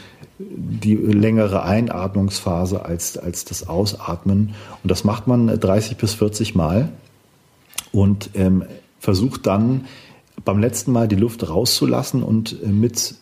[0.49, 4.55] die längere Einatmungsphase als, als das Ausatmen.
[4.81, 6.89] Und das macht man 30 bis 40 Mal
[7.91, 8.63] und ähm,
[8.99, 9.85] versucht dann
[10.45, 13.15] beim letzten Mal die Luft rauszulassen und äh, mit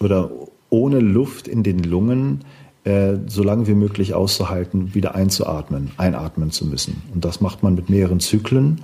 [0.00, 0.30] oder
[0.70, 2.44] ohne Luft in den Lungen
[2.84, 7.02] äh, so lange wie möglich auszuhalten, wieder einzuatmen, einatmen zu müssen.
[7.12, 8.82] Und das macht man mit mehreren Zyklen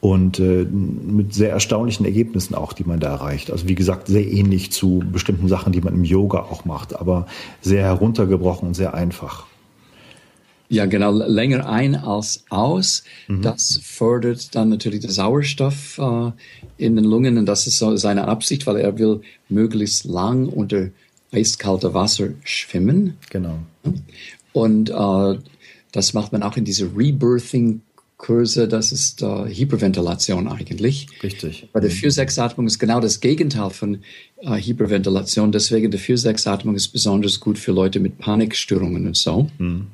[0.00, 3.50] und äh, mit sehr erstaunlichen Ergebnissen auch, die man da erreicht.
[3.50, 7.26] Also wie gesagt, sehr ähnlich zu bestimmten Sachen, die man im Yoga auch macht, aber
[7.60, 9.46] sehr heruntergebrochen und sehr einfach.
[10.70, 13.02] Ja, genau, länger ein als aus.
[13.26, 13.42] Mhm.
[13.42, 16.30] Das fördert dann natürlich den Sauerstoff äh,
[16.76, 20.90] in den Lungen und das ist so seine Absicht, weil er will möglichst lang unter
[21.32, 23.16] eiskalter Wasser schwimmen.
[23.30, 23.58] Genau.
[24.52, 25.38] Und äh,
[25.92, 27.80] das macht man auch in diese Rebirthing
[28.18, 31.06] Kurse, das ist äh, Hyperventilation eigentlich.
[31.22, 31.68] Richtig.
[31.72, 34.00] Bei der 4-6-Atmung ist genau das Gegenteil von
[34.42, 35.52] äh, Hyperventilation.
[35.52, 39.48] Deswegen der 4-6-Atmung ist besonders gut für Leute mit Panikstörungen und so.
[39.58, 39.86] Mhm.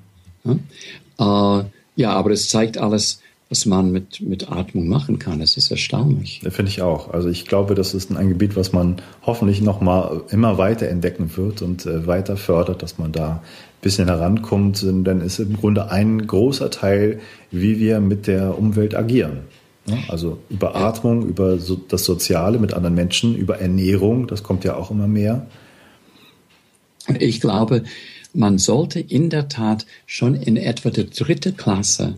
[0.44, 1.60] Ja?
[1.60, 1.64] Äh,
[1.96, 3.20] ja, aber es zeigt alles,
[3.50, 5.42] was man mit, mit Atmung machen kann.
[5.42, 6.40] Es ist erstaunlich.
[6.48, 7.12] Finde ich auch.
[7.12, 11.36] Also ich glaube, das ist ein Gebiet, was man hoffentlich noch mal immer weiter entdecken
[11.36, 13.42] wird und äh, weiter fördert, dass man da
[13.84, 14.82] bisschen herankommt.
[14.82, 17.20] Denn ist im Grunde ein großer Teil,
[17.52, 19.42] wie wir mit der Umwelt agieren.
[20.08, 21.58] Also über Atmung, über
[21.88, 25.46] das Soziale mit anderen Menschen, über Ernährung, das kommt ja auch immer mehr.
[27.18, 27.84] Ich glaube,
[28.32, 32.16] man sollte in der Tat schon in etwa der dritte Klasse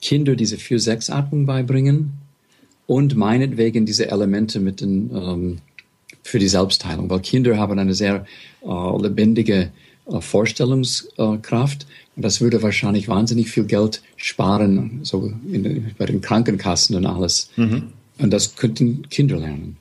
[0.00, 2.14] Kinder diese 4-6-Atmung beibringen
[2.86, 5.58] und meinetwegen diese Elemente mit den, ähm,
[6.24, 8.26] für die Selbstheilung, weil Kinder haben eine sehr
[8.62, 9.70] äh, lebendige
[10.06, 11.86] Vorstellungskraft
[12.16, 17.50] und das würde wahrscheinlich wahnsinnig viel Geld sparen, so in, bei den Krankenkassen und alles.
[17.56, 17.84] Mhm.
[18.18, 19.76] Und das könnten Kinder lernen.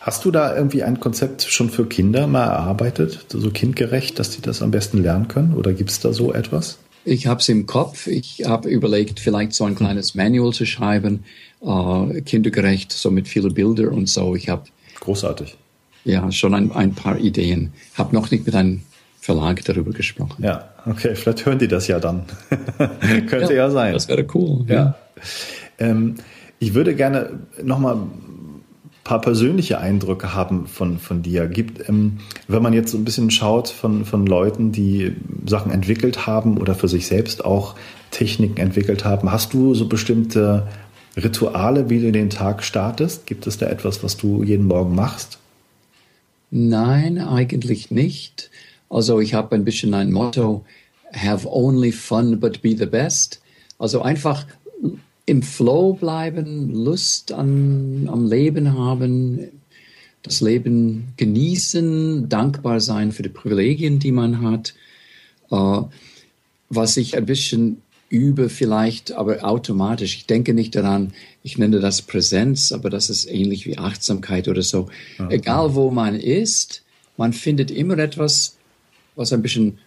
[0.00, 4.42] Hast du da irgendwie ein Konzept schon für Kinder mal erarbeitet, so kindgerecht, dass die
[4.42, 5.54] das am besten lernen können?
[5.54, 6.78] Oder gibt es da so etwas?
[7.04, 8.06] Ich habe es im Kopf.
[8.06, 11.24] Ich habe überlegt, vielleicht so ein kleines Manual zu schreiben,
[11.60, 14.36] äh, kindergerecht, so mit vielen Bildern und so.
[14.36, 14.64] Ich habe
[15.00, 15.56] großartig.
[16.04, 17.72] Ja, schon ein, ein paar Ideen.
[17.94, 18.82] Habe noch nicht mit einem
[19.26, 20.42] Verlag darüber gesprochen.
[20.42, 22.22] Ja, okay, vielleicht hören die das ja dann.
[23.28, 23.92] Könnte ja, ja, sein.
[23.92, 24.64] Das wäre cool.
[24.68, 24.74] Ja.
[24.74, 24.94] ja.
[25.78, 26.14] Ähm,
[26.60, 27.98] ich würde gerne nochmal
[29.02, 31.88] paar persönliche Eindrücke haben von, von dir gibt.
[31.88, 32.18] Ähm,
[32.48, 36.74] wenn man jetzt so ein bisschen schaut von, von Leuten, die Sachen entwickelt haben oder
[36.74, 37.74] für sich selbst auch
[38.10, 40.66] Techniken entwickelt haben, hast du so bestimmte
[41.16, 43.26] Rituale, wie du den Tag startest?
[43.26, 45.38] Gibt es da etwas, was du jeden Morgen machst?
[46.50, 48.50] Nein, eigentlich nicht.
[48.88, 50.64] Also ich habe ein bisschen ein Motto,
[51.12, 53.40] have only fun but be the best.
[53.78, 54.46] Also einfach
[55.26, 59.40] im Flow bleiben, Lust an, am Leben haben,
[60.22, 64.74] das Leben genießen, dankbar sein für die Privilegien, die man hat.
[65.50, 65.82] Äh,
[66.68, 70.14] was ich ein bisschen übe vielleicht, aber automatisch.
[70.16, 71.12] Ich denke nicht daran,
[71.42, 74.88] ich nenne das Präsenz, aber das ist ähnlich wie Achtsamkeit oder so.
[75.18, 75.36] Okay.
[75.36, 76.82] Egal wo man ist,
[77.16, 78.55] man findet immer etwas,
[79.16, 79.78] was ein bisschen,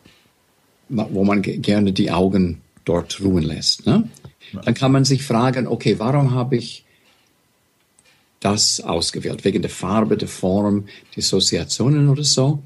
[0.90, 3.86] wo man gerne die Augen dort ruhen lässt.
[3.86, 4.10] Ne?
[4.66, 6.84] Dann kann man sich fragen, okay, warum habe ich
[8.40, 9.46] das ausgewählt?
[9.46, 12.64] Wegen der Farbe, der Form, die Assoziationen oder so.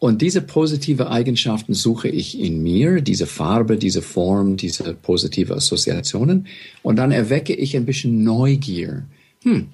[0.00, 6.46] Und diese positive Eigenschaften suche ich in mir, diese Farbe, diese Form, diese positive Assoziationen.
[6.82, 9.04] Und dann erwecke ich ein bisschen Neugier.
[9.44, 9.68] Hm,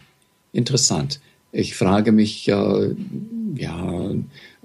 [0.52, 1.20] interessant.
[1.52, 2.94] Ich frage mich, äh,
[3.56, 4.10] ja,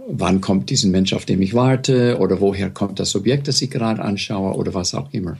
[0.07, 2.17] wann kommt diesen Mensch, auf den ich warte?
[2.19, 4.55] Oder woher kommt das Objekt, das ich gerade anschaue?
[4.55, 5.37] Oder was auch immer.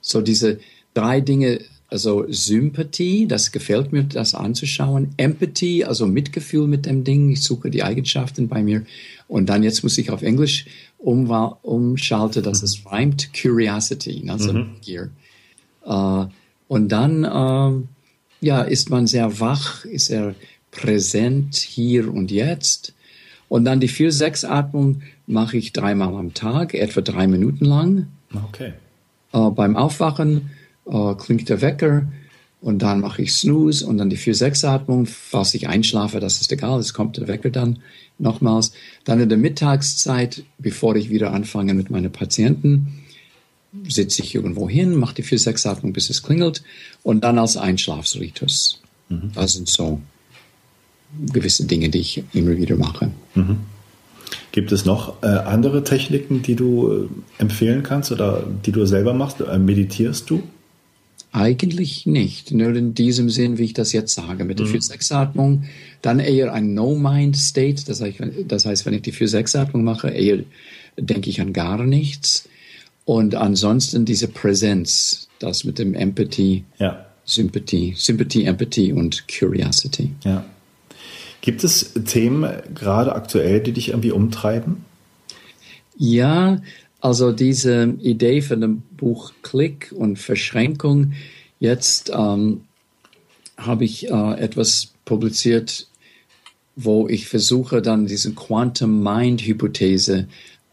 [0.00, 0.60] So diese
[0.92, 5.14] drei Dinge, also Sympathie, das gefällt mir, das anzuschauen.
[5.16, 7.30] Empathy, also Mitgefühl mit dem Ding.
[7.30, 8.84] Ich suche die Eigenschaften bei mir.
[9.28, 10.66] Und dann jetzt muss ich auf Englisch
[10.98, 11.30] um,
[11.62, 12.64] umschalten, dass mhm.
[12.64, 13.30] es reimt.
[13.34, 14.76] Curiosity, also mhm.
[14.80, 15.10] Gier.
[15.86, 16.26] Uh,
[16.66, 17.82] und dann, uh,
[18.40, 20.34] ja, ist man sehr wach, ist er
[20.70, 22.94] präsent hier und jetzt.
[23.54, 28.08] Und dann die 4-6-Atmung mache ich dreimal am Tag, etwa drei Minuten lang.
[28.48, 28.72] Okay.
[29.32, 30.50] Äh, beim Aufwachen
[30.86, 32.04] äh, klingt der Wecker
[32.60, 35.06] und dann mache ich Snooze und dann die 4-6-Atmung.
[35.06, 37.78] Falls ich einschlafe, das ist egal, es kommt der Wecker dann
[38.18, 38.72] nochmals.
[39.04, 43.04] Dann in der Mittagszeit, bevor ich wieder anfange mit meinen Patienten,
[43.88, 46.64] sitze ich irgendwo hin, mache die 4-6-Atmung, bis es klingelt
[47.04, 48.80] und dann als Einschlafsritus.
[49.10, 49.30] Mhm.
[49.32, 50.00] Das sind so
[51.32, 53.10] gewisse Dinge, die ich immer wieder mache.
[53.34, 53.58] Mhm.
[54.52, 57.08] Gibt es noch äh, andere Techniken, die du äh,
[57.38, 59.40] empfehlen kannst oder die du selber machst?
[59.40, 60.42] Äh, meditierst du?
[61.32, 64.74] Eigentlich nicht, nur in diesem Sinn, wie ich das jetzt sage, mit der mhm.
[64.74, 65.64] 4-6-Atmung.
[66.00, 70.44] Dann eher ein No-Mind-State, das, heißt, das heißt, wenn ich die 4-6-Atmung mache, eher
[70.96, 72.48] denke ich an gar nichts.
[73.04, 77.06] Und ansonsten diese Präsenz, das mit dem Empathy, ja.
[77.24, 80.10] Sympathie, Sympathie, Empathy und Curiosity.
[80.24, 80.44] Ja.
[81.44, 84.82] Gibt es Themen gerade aktuell, die dich irgendwie umtreiben?
[85.94, 86.62] Ja,
[87.02, 91.12] also diese Idee von dem Buch Klick und Verschränkung.
[91.60, 92.62] Jetzt ähm,
[93.58, 95.86] habe ich äh, etwas publiziert,
[96.76, 100.28] wo ich versuche dann diese Quantum Mind Hypothese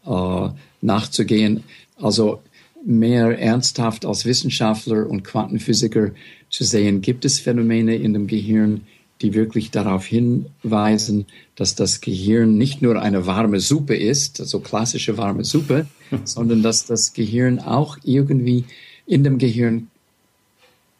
[0.06, 0.48] äh,
[0.80, 1.64] nachzugehen.
[2.00, 2.40] Also
[2.82, 6.12] mehr ernsthaft als Wissenschaftler und Quantenphysiker
[6.48, 8.86] zu sehen, gibt es Phänomene in dem Gehirn,
[9.22, 15.16] die wirklich darauf hinweisen, dass das Gehirn nicht nur eine warme Suppe ist, also klassische
[15.16, 15.86] warme Suppe,
[16.24, 18.64] sondern dass das Gehirn auch irgendwie
[19.06, 19.88] in dem Gehirn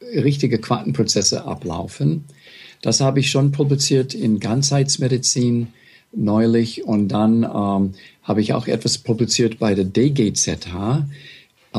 [0.01, 2.25] richtige Quantenprozesse ablaufen.
[2.81, 5.69] Das habe ich schon publiziert in Ganzheitsmedizin
[6.15, 7.93] neulich und dann ähm,
[8.23, 11.07] habe ich auch etwas publiziert bei der DGZH,
[11.75, 11.79] äh,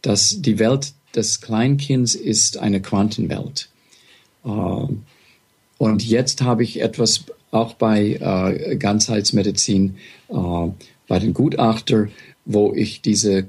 [0.00, 3.68] dass die Welt des Kleinkinds ist eine Quantenwelt.
[4.44, 4.86] Äh,
[5.82, 9.96] und jetzt habe ich etwas auch bei äh, Ganzheitsmedizin,
[10.28, 10.34] äh,
[11.08, 12.06] bei den Gutachter,
[12.44, 13.48] wo ich diese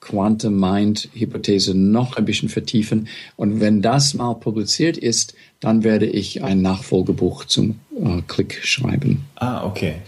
[0.00, 3.08] Quantum Mind Hypothese noch ein bisschen vertiefen.
[3.36, 9.24] Und wenn das mal publiziert ist, dann werde ich ein Nachfolgebuch zum äh, Klick schreiben.
[9.36, 10.02] Ah, okay.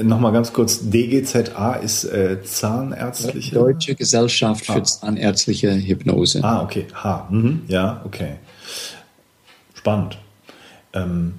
[0.00, 3.56] Nochmal ganz kurz, DGZA ist äh, Zahnärztliche?
[3.56, 4.84] Deutsche Gesellschaft für ah.
[4.84, 6.44] Zahnärztliche Hypnose.
[6.44, 6.86] Ah, okay.
[6.94, 7.26] Ha.
[7.28, 7.62] Mhm.
[7.66, 8.34] Ja, okay.
[9.74, 10.18] Spannend.
[11.04, 11.34] Ähm,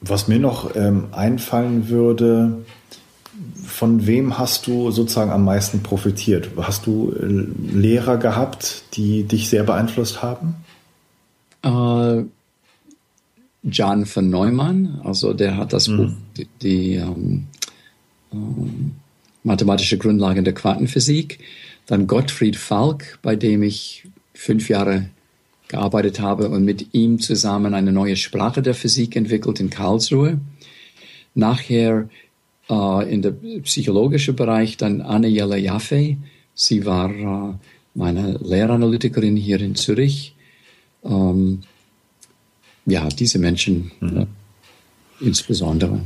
[0.00, 2.64] was mir noch ähm, einfallen würde,
[3.64, 6.50] von wem hast du sozusagen am meisten profitiert?
[6.56, 10.54] Hast du äh, Lehrer gehabt, die dich sehr beeinflusst haben?
[11.62, 12.24] Äh,
[13.64, 15.96] John von Neumann, also der hat das mhm.
[15.96, 17.46] Buch, die, die ähm,
[18.32, 18.92] ähm,
[19.42, 21.40] mathematische Grundlagen der Quantenphysik.
[21.86, 25.06] Dann Gottfried Falk, bei dem ich fünf Jahre
[25.68, 30.40] gearbeitet habe und mit ihm zusammen eine neue Sprache der Physik entwickelt in Karlsruhe.
[31.34, 32.08] Nachher
[32.68, 36.16] äh, in der psychologischen Bereich dann Anne Jelle Jaffe.
[36.54, 37.54] Sie war äh,
[37.94, 40.34] meine Lehranalytikerin hier in Zürich.
[41.04, 41.60] Ähm,
[42.86, 44.16] ja, diese Menschen mhm.
[44.16, 44.26] äh,
[45.20, 46.00] insbesondere.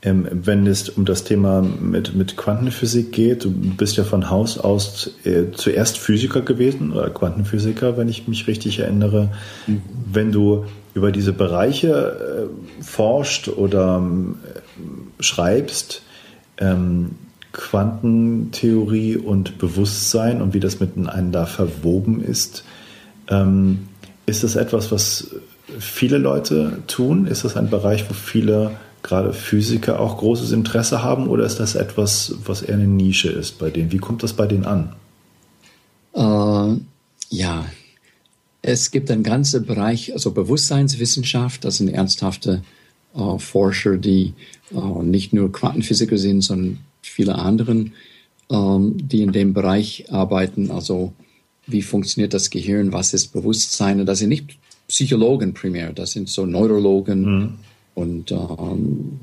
[0.00, 4.56] Ähm, wenn es um das Thema mit, mit Quantenphysik geht, du bist ja von Haus
[4.56, 9.30] aus äh, zuerst Physiker gewesen oder Quantenphysiker, wenn ich mich richtig erinnere.
[9.66, 9.82] Mhm.
[10.12, 16.02] Wenn du über diese Bereiche äh, forscht oder äh, schreibst,
[16.58, 17.16] ähm,
[17.50, 22.62] Quantentheorie und Bewusstsein und wie das miteinander verwoben ist,
[23.28, 23.88] ähm,
[24.26, 25.34] ist das etwas, was
[25.78, 27.26] viele Leute tun?
[27.26, 28.72] Ist das ein Bereich, wo viele
[29.08, 33.58] gerade Physiker auch großes Interesse haben oder ist das etwas, was eher eine Nische ist
[33.58, 33.90] bei denen?
[33.90, 34.94] Wie kommt das bei denen an?
[36.14, 36.80] Äh,
[37.30, 37.64] ja,
[38.60, 42.62] es gibt einen ganzen Bereich, also Bewusstseinswissenschaft, das sind ernsthafte
[43.14, 44.34] äh, Forscher, die
[44.72, 47.94] äh, nicht nur Quantenphysiker sind, sondern viele anderen,
[48.50, 50.70] ähm, die in dem Bereich arbeiten.
[50.70, 51.14] Also
[51.66, 54.00] wie funktioniert das Gehirn, was ist Bewusstsein?
[54.00, 57.54] Und das sind nicht Psychologen primär, das sind so Neurologen mhm.
[57.98, 59.18] Und ähm,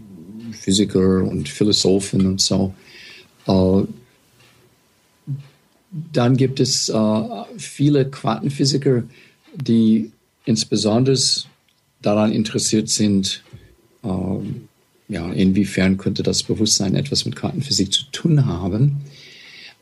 [0.51, 2.73] Physiker und Philosophen und so.
[3.47, 3.83] Äh,
[6.11, 7.19] dann gibt es äh,
[7.57, 9.03] viele Quantenphysiker,
[9.55, 10.11] die
[10.43, 11.17] insbesondere
[12.01, 13.43] daran interessiert sind,
[14.03, 14.07] äh,
[15.07, 18.97] ja, inwiefern könnte das Bewusstsein etwas mit Quantenphysik zu tun haben.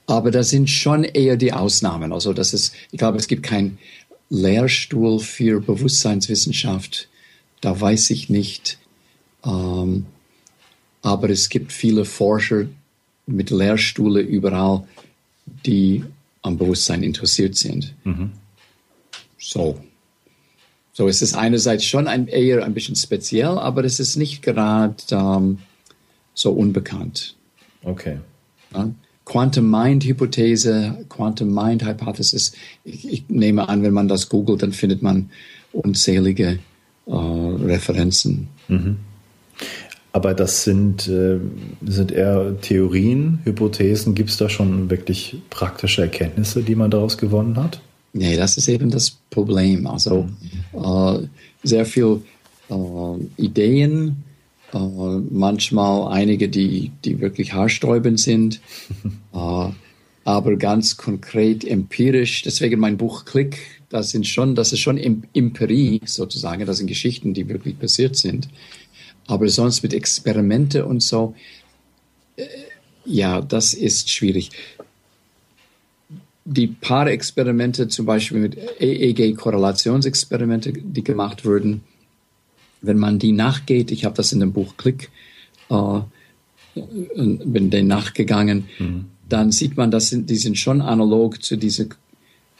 [0.05, 2.11] Aber das sind schon eher die Ausnahmen.
[2.11, 3.79] Also das ist, ich glaube, es gibt keinen
[4.29, 7.07] Lehrstuhl für Bewusstseinswissenschaft.
[7.61, 8.77] Da weiß ich nicht.
[9.45, 10.05] Ähm,
[11.01, 12.65] aber es gibt viele Forscher
[13.25, 14.87] mit Lehrstühle überall,
[15.65, 16.03] die
[16.41, 17.93] am Bewusstsein interessiert sind.
[18.03, 18.31] Mhm.
[19.37, 19.79] So.
[20.93, 24.95] So es ist einerseits schon ein, eher ein bisschen speziell, aber es ist nicht gerade
[25.11, 25.59] ähm,
[26.33, 27.35] so unbekannt.
[27.83, 28.19] Okay.
[28.73, 28.89] Ja?
[29.25, 32.53] Quantum Mind Hypothese, Quantum Mind Hypothesis.
[32.83, 35.29] Ich, ich, nehme an, wenn man das googelt, dann findet man
[35.71, 36.59] unzählige
[37.05, 38.49] äh, Referenzen.
[38.67, 38.97] Mhm.
[40.11, 41.39] Aber das sind, äh,
[41.83, 44.13] sind eher Theorien, Hypothesen.
[44.13, 47.81] Gibt es da schon wirklich praktische Erkenntnisse, die man daraus gewonnen hat?
[48.13, 49.87] Nee, das ist eben das Problem.
[49.87, 50.27] Also
[50.71, 51.23] mhm.
[51.23, 51.27] äh,
[51.63, 52.21] sehr viel
[52.69, 54.23] äh, Ideen,
[54.73, 58.61] äh, manchmal einige, die, die wirklich haarsträubend sind,
[59.33, 59.69] äh,
[60.25, 62.43] aber ganz konkret empirisch.
[62.43, 63.57] Deswegen mein Buch Klick,
[63.89, 68.47] das sind schon, das ist schon Empirie sozusagen, das sind Geschichten, die wirklich passiert sind.
[69.27, 71.35] Aber sonst mit Experimente und so,
[72.35, 72.45] äh,
[73.05, 74.51] ja, das ist schwierig.
[76.45, 81.83] Die paar Experimente, zum Beispiel mit EEG-Korrelationsexperimente, die gemacht wurden,
[82.81, 85.09] wenn man die nachgeht, ich habe das in dem Buch Klick,
[85.69, 85.99] äh,
[86.75, 89.05] bin den nachgegangen, mhm.
[89.29, 91.93] dann sieht man, dass die sind schon analog zu diesen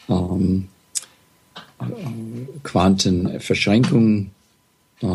[0.07, 0.69] ähm,
[1.79, 1.85] äh,
[2.63, 4.31] Quantenverschränkungen,
[5.01, 5.07] äh,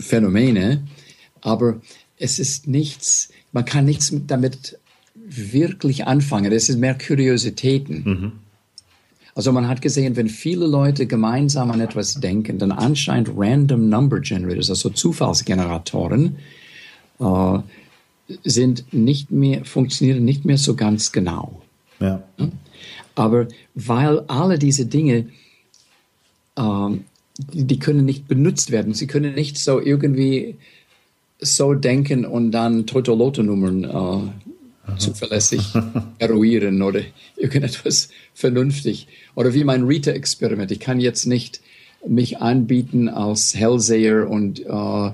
[0.00, 0.82] Phänomene,
[1.40, 1.80] aber
[2.18, 4.78] es ist nichts, man kann nichts damit
[5.14, 6.52] wirklich anfangen.
[6.52, 8.02] Es ist mehr Kuriositäten.
[8.04, 8.32] Mhm.
[9.34, 14.20] Also man hat gesehen, wenn viele Leute gemeinsam an etwas denken, dann anscheinend Random Number
[14.20, 16.36] Generators, also Zufallsgeneratoren,
[17.18, 17.58] äh,
[18.44, 21.62] sind nicht mehr, funktionieren nicht mehr so ganz genau.
[21.98, 22.22] Ja.
[23.14, 25.28] Aber weil alle diese Dinge,
[26.56, 27.04] ähm,
[27.38, 28.94] die, können nicht benutzt werden.
[28.94, 30.56] Sie können nicht so irgendwie
[31.40, 35.62] so denken und dann Totoloto-Nummern äh, zuverlässig
[36.18, 37.00] eruieren oder
[37.36, 39.08] irgendetwas vernünftig.
[39.34, 40.70] Oder wie mein Rita-Experiment.
[40.70, 41.60] Ich kann jetzt nicht
[42.06, 45.10] mich anbieten als Hellseher und äh,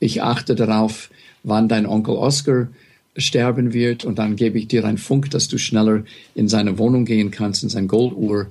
[0.00, 1.10] ich achte darauf,
[1.42, 2.68] wann dein Onkel Oscar
[3.16, 6.04] sterben wird und dann gebe ich dir einen Funk, dass du schneller
[6.34, 8.46] in seine Wohnung gehen kannst, in sein Golduhr,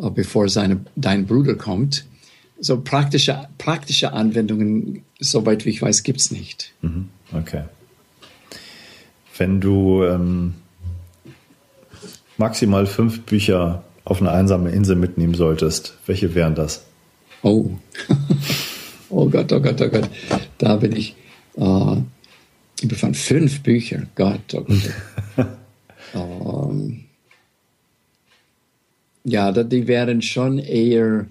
[0.00, 2.04] äh, bevor seine, dein Bruder kommt.
[2.62, 6.72] So praktische, praktische Anwendungen, soweit wie ich weiß, gibt's nicht.
[6.80, 7.08] Mhm.
[7.32, 7.64] Okay.
[9.36, 10.54] Wenn du ähm,
[12.36, 16.84] maximal fünf Bücher auf eine einsame Insel mitnehmen solltest, welche wären das?
[17.42, 17.70] Oh.
[19.10, 20.08] oh Gott, oh Gott, oh Gott.
[20.58, 21.16] Da bin ich.
[21.56, 21.96] Äh,
[22.80, 24.06] ich befand fünf Bücher.
[24.14, 25.48] Gott, oh Gott.
[26.14, 27.06] ähm,
[29.24, 31.26] ja, die wären schon eher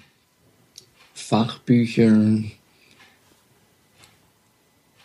[1.22, 2.44] Fachbücher.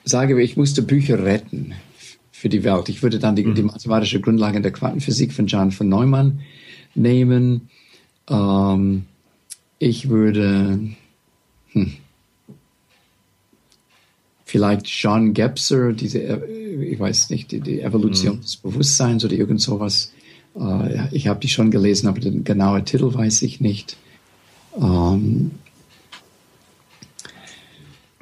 [0.05, 1.75] Sage ich, ich musste Bücher retten
[2.33, 2.89] für die Welt.
[2.89, 3.55] Ich würde dann die, mhm.
[3.55, 6.41] die mathematische Grundlage der Quantenphysik von John von Neumann
[6.95, 7.69] nehmen.
[8.29, 9.07] Ähm,
[9.79, 10.81] ich würde
[11.73, 11.93] hm,
[14.45, 18.41] vielleicht John Gebser, diese, äh, ich weiß nicht, die, die Evolution mhm.
[18.43, 20.13] des Bewusstseins oder irgend sowas.
[20.59, 23.97] Äh, ich habe die schon gelesen, aber den genauen Titel weiß ich nicht.
[24.79, 25.53] Ähm,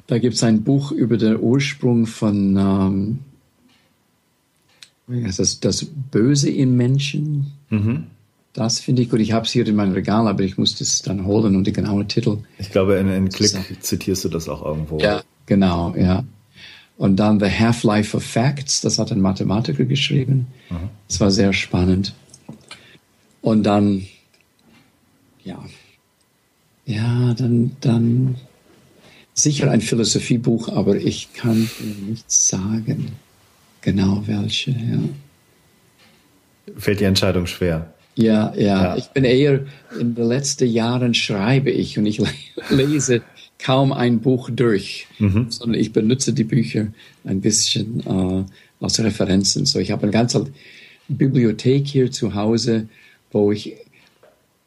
[0.07, 3.19] da gibt es ein Buch über den Ursprung von ähm,
[5.37, 7.53] das, das Böse im Menschen.
[7.69, 8.05] Mhm.
[8.53, 9.19] Das finde ich gut.
[9.19, 11.73] Ich habe es hier in meinem Regal, aber ich muss das dann holen und die
[11.73, 12.37] genaue Titel.
[12.57, 14.97] Ich glaube, in, in Klick zitierst du das auch irgendwo.
[14.99, 16.23] Ja, genau, ja.
[16.97, 20.47] Und dann The Half-Life of Facts, das hat ein Mathematiker geschrieben.
[20.69, 20.89] Mhm.
[21.09, 22.13] Das war sehr spannend.
[23.41, 24.03] Und dann,
[25.43, 25.63] ja,
[26.85, 28.35] ja, dann, dann
[29.35, 31.69] sicher ein Philosophiebuch, aber ich kann
[32.07, 33.11] nichts sagen
[33.85, 34.99] genau welche, ja.
[36.75, 37.93] Fällt die Entscheidung schwer?
[38.15, 38.97] Ja, ja, ja.
[38.97, 39.65] Ich bin eher,
[39.99, 42.21] in den letzten Jahren schreibe ich und ich
[42.69, 43.21] lese
[43.59, 45.51] kaum ein Buch durch, mhm.
[45.51, 46.87] sondern ich benutze die Bücher
[47.23, 49.65] ein bisschen äh, als Referenzen.
[49.65, 50.47] So, ich habe eine ganze
[51.07, 52.89] Bibliothek hier zu Hause,
[53.31, 53.75] wo ich,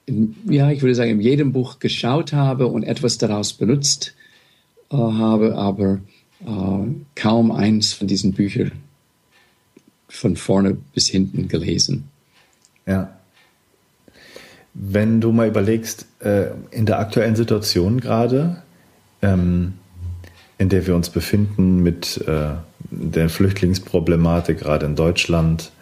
[0.07, 4.15] in, ja, ich würde sagen, in jedem Buch geschaut habe und etwas daraus benutzt
[4.91, 6.01] äh, habe, aber
[6.41, 8.73] äh, kaum eins von diesen Büchern
[10.09, 12.09] von vorne bis hinten gelesen.
[12.87, 13.15] Ja.
[14.75, 18.63] Wenn du mal überlegst, äh, in der aktuellen Situation gerade,
[19.23, 19.75] ähm,
[20.57, 22.51] in der wir uns befinden mit äh,
[22.91, 25.73] der Flüchtlingsproblematik gerade in Deutschland,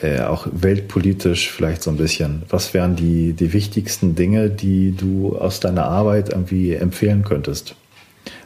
[0.00, 5.36] äh, auch weltpolitisch vielleicht so ein bisschen, was wären die, die wichtigsten Dinge, die du
[5.36, 7.74] aus deiner Arbeit irgendwie empfehlen könntest?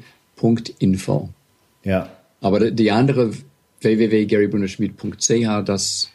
[1.84, 2.08] Ja.
[2.40, 3.32] Aber die andere
[3.80, 6.10] www.garybrunerschmidt.ch, das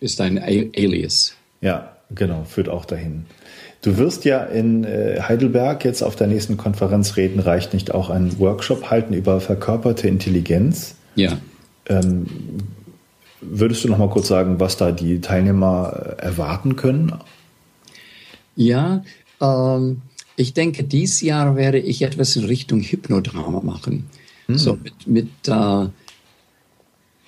[0.00, 1.34] ist ein Alias.
[1.60, 3.26] Ja, genau, führt auch dahin.
[3.82, 8.10] Du wirst ja in äh, Heidelberg jetzt auf der nächsten Konferenz reden, reicht nicht auch
[8.10, 10.94] einen Workshop halten über verkörperte Intelligenz.
[11.16, 11.38] Ja.
[11.88, 12.26] Ähm,
[13.42, 17.12] würdest du noch mal kurz sagen, was da die Teilnehmer äh, erwarten können?
[18.56, 19.04] Ja,
[19.40, 20.02] ähm,
[20.36, 24.08] ich denke, dieses Jahr werde ich etwas in Richtung Hypnodrama machen.
[24.46, 24.58] Hm.
[24.58, 25.86] So mit, mit äh,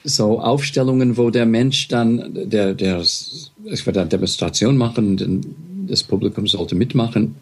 [0.05, 6.47] so Aufstellungen, wo der Mensch dann, der, der, ich werde eine Demonstration machen, das Publikum
[6.47, 7.37] sollte mitmachen,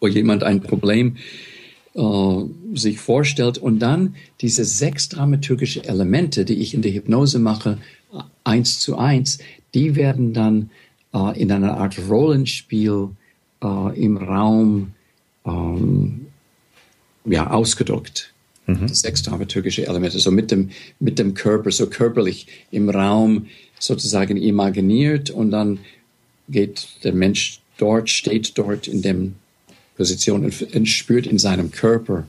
[0.00, 1.47] wo jemand ein Problem äh,
[2.74, 7.78] sich vorstellt und dann diese sechs dramaturgische Elemente, die ich in der Hypnose mache,
[8.44, 9.38] eins zu eins,
[9.74, 10.70] die werden dann
[11.12, 13.10] äh, in einer Art Rollenspiel
[13.62, 14.94] äh, im Raum
[15.44, 16.26] ähm,
[17.24, 18.32] ja, ausgedrückt.
[18.66, 18.88] Mhm.
[18.88, 20.70] Sechs dramaturgische Elemente, so mit dem,
[21.00, 23.46] mit dem Körper, so körperlich im Raum
[23.78, 25.78] sozusagen imaginiert und dann
[26.48, 29.34] geht der Mensch dort, steht dort in dem
[29.98, 32.24] Position und, spürt in seinem Körper,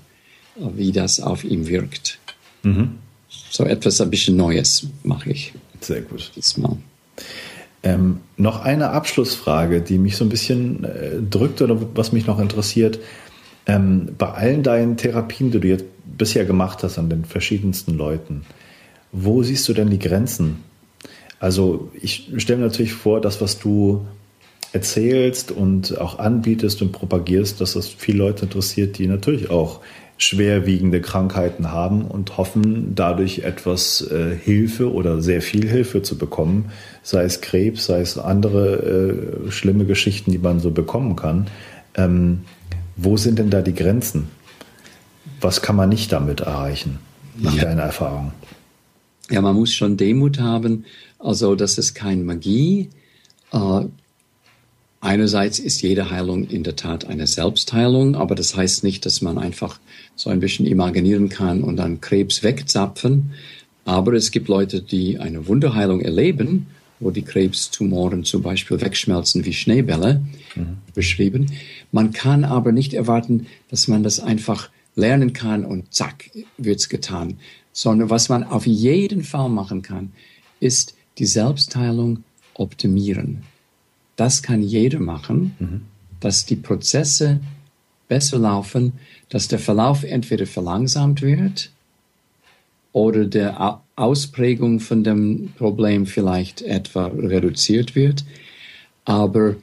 [0.75, 2.19] wie das auf ihm wirkt.
[2.63, 2.95] Mhm.
[3.29, 5.53] So etwas ein bisschen Neues mache ich.
[5.79, 6.31] Sehr gut.
[6.35, 6.77] Diesmal.
[7.83, 12.39] Ähm, noch eine Abschlussfrage, die mich so ein bisschen äh, drückt oder was mich noch
[12.39, 12.99] interessiert.
[13.67, 15.85] Ähm, bei allen deinen Therapien, die du jetzt
[16.17, 18.41] bisher gemacht hast an den verschiedensten Leuten,
[19.11, 20.63] wo siehst du denn die Grenzen?
[21.39, 24.05] Also ich stelle mir natürlich vor, das, was du
[24.71, 29.81] erzählst und auch anbietest und propagierst, dass das viele Leute interessiert, die natürlich auch
[30.17, 36.71] schwerwiegende Krankheiten haben und hoffen, dadurch etwas äh, Hilfe oder sehr viel Hilfe zu bekommen,
[37.03, 41.47] sei es Krebs, sei es andere äh, schlimme Geschichten, die man so bekommen kann.
[41.95, 42.41] Ähm,
[42.97, 44.27] wo sind denn da die Grenzen?
[45.39, 46.99] Was kann man nicht damit erreichen,
[47.37, 47.63] nach ja.
[47.63, 48.33] deiner Erfahrung?
[49.31, 50.83] Ja, man muss schon Demut haben,
[51.17, 52.89] also das ist keine Magie.
[53.53, 53.85] Äh,
[55.01, 59.37] Einerseits ist jede Heilung in der Tat eine Selbstheilung, aber das heißt nicht, dass man
[59.37, 59.79] einfach
[60.15, 63.31] so ein bisschen imaginieren kann und dann Krebs wegzapfen.
[63.85, 66.67] Aber es gibt Leute, die eine Wunderheilung erleben,
[66.99, 70.21] wo die Krebstumoren zum Beispiel wegschmelzen wie Schneebälle,
[70.55, 70.77] mhm.
[70.93, 71.45] beschrieben.
[71.93, 77.37] Man kann aber nicht erwarten, dass man das einfach lernen kann und zack, wird's getan.
[77.71, 80.11] Sondern was man auf jeden Fall machen kann,
[80.59, 82.23] ist die Selbstheilung
[82.53, 83.43] optimieren.
[84.19, 85.81] Das kann jeder machen, mhm.
[86.19, 87.39] dass die Prozesse
[88.09, 88.91] besser laufen,
[89.29, 91.71] dass der Verlauf entweder verlangsamt wird
[92.91, 98.25] oder der Ausprägung von dem Problem vielleicht etwa reduziert wird.
[99.05, 99.55] Aber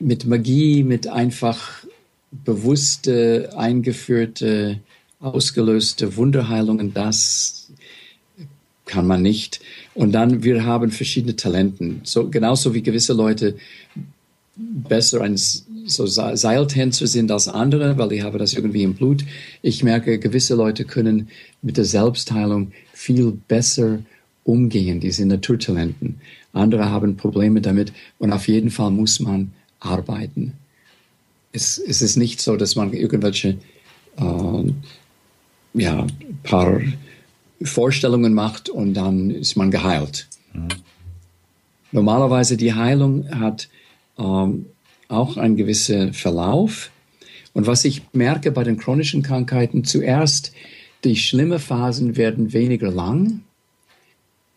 [0.00, 1.84] mit Magie, mit einfach
[2.32, 4.80] bewusste, eingeführte,
[5.20, 7.70] ausgelöste Wunderheilungen, das
[8.86, 9.60] kann man nicht.
[9.94, 12.00] Und dann, wir haben verschiedene Talenten.
[12.04, 13.56] So, genauso wie gewisse Leute
[14.56, 19.24] besser ein so Seiltänzer sind als andere, weil ich habe das irgendwie im Blut.
[19.62, 21.28] Ich merke, gewisse Leute können
[21.60, 23.98] mit der Selbstheilung viel besser
[24.44, 26.20] umgehen, diese Naturtalenten.
[26.52, 30.52] Andere haben Probleme damit und auf jeden Fall muss man arbeiten.
[31.52, 33.56] Es, es ist nicht so, dass man irgendwelche
[34.16, 34.72] äh,
[35.74, 36.06] ja,
[36.42, 36.80] paar
[37.64, 40.28] Vorstellungen macht und dann ist man geheilt.
[40.52, 40.68] Mhm.
[41.92, 43.68] Normalerweise die Heilung hat
[44.18, 44.66] ähm,
[45.08, 46.90] auch einen gewissen Verlauf.
[47.52, 50.52] Und was ich merke bei den chronischen Krankheiten, zuerst
[51.04, 53.42] die schlimmen Phasen werden weniger lang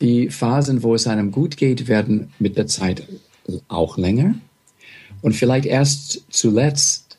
[0.01, 3.07] die Phasen, wo es einem gut geht, werden mit der Zeit
[3.67, 4.35] auch länger.
[5.21, 7.17] Und vielleicht erst zuletzt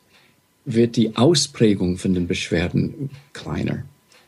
[0.64, 3.84] wird die Ausprägung von den Beschwerden kleiner.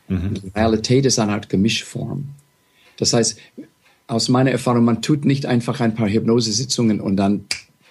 [0.08, 0.34] Mhm.
[0.54, 2.28] Realität ist eine Art Gemischform.
[2.96, 3.38] Das heißt,
[4.06, 7.44] aus meiner Erfahrung, man tut nicht einfach ein paar Hypnosesitzungen und dann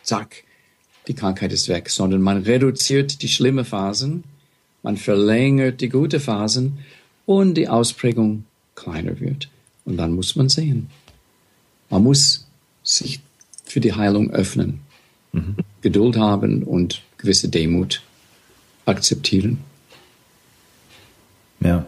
[0.03, 0.43] zack,
[1.07, 4.23] die Krankheit ist weg, sondern man reduziert die schlimmen Phasen,
[4.83, 6.79] man verlängert die guten Phasen
[7.25, 8.45] und die Ausprägung
[8.75, 9.49] kleiner wird.
[9.85, 10.89] Und dann muss man sehen.
[11.89, 12.45] Man muss
[12.83, 13.21] sich
[13.63, 14.81] für die Heilung öffnen,
[15.31, 15.55] mhm.
[15.81, 18.01] Geduld haben und gewisse Demut
[18.85, 19.59] akzeptieren.
[21.59, 21.85] Ja.